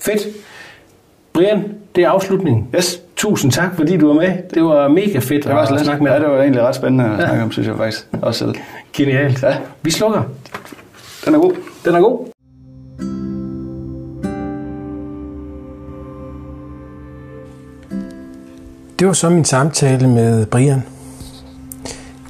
[0.00, 0.20] Fedt.
[1.38, 1.64] Brian,
[1.96, 2.68] det er afslutningen.
[2.76, 4.32] Yes, Tusind tak, fordi du var med.
[4.54, 6.24] Det var mega fedt det var at så snakke med Ja, dig.
[6.26, 7.26] det var egentlig ret spændende at Ja.
[7.26, 8.54] snakke om, synes jeg faktisk også selv.
[8.92, 9.42] Genialt.
[9.42, 9.56] Ja.
[9.82, 10.22] Vi slukker.
[11.26, 11.52] Den er god.
[11.84, 12.26] Den er god.
[18.98, 20.82] Det var så min samtale med Brian.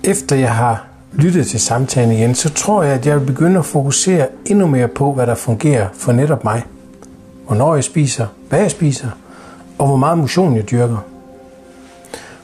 [0.05, 3.65] Efter jeg har lyttet til samtalen igen, så tror jeg, at jeg vil begynde at
[3.65, 6.63] fokusere endnu mere på, hvad der fungerer for netop mig.
[7.47, 9.09] Hvornår jeg spiser, hvad jeg spiser,
[9.78, 10.99] og hvor meget motion jeg dyrker.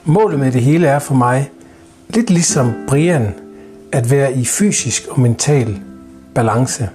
[0.04, 1.50] Målet med det hele er for mig,
[2.08, 3.34] lidt ligesom Brian,
[3.92, 5.80] at være i fysisk og mental
[6.34, 6.88] balance.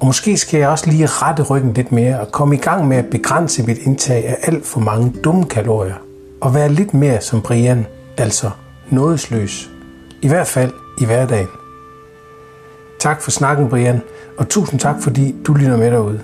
[0.00, 2.96] Og måske skal jeg også lige rette ryggen lidt mere og komme i gang med
[2.96, 5.94] at begrænse mit indtag af alt for mange dumme kalorier.
[6.40, 7.86] Og være lidt mere som Brian,
[8.16, 8.50] altså
[8.90, 9.70] nådesløs.
[10.22, 11.48] I hvert fald i hverdagen.
[13.00, 14.00] Tak for snakken, Brian,
[14.38, 16.20] og tusind tak, fordi du lytter med derude.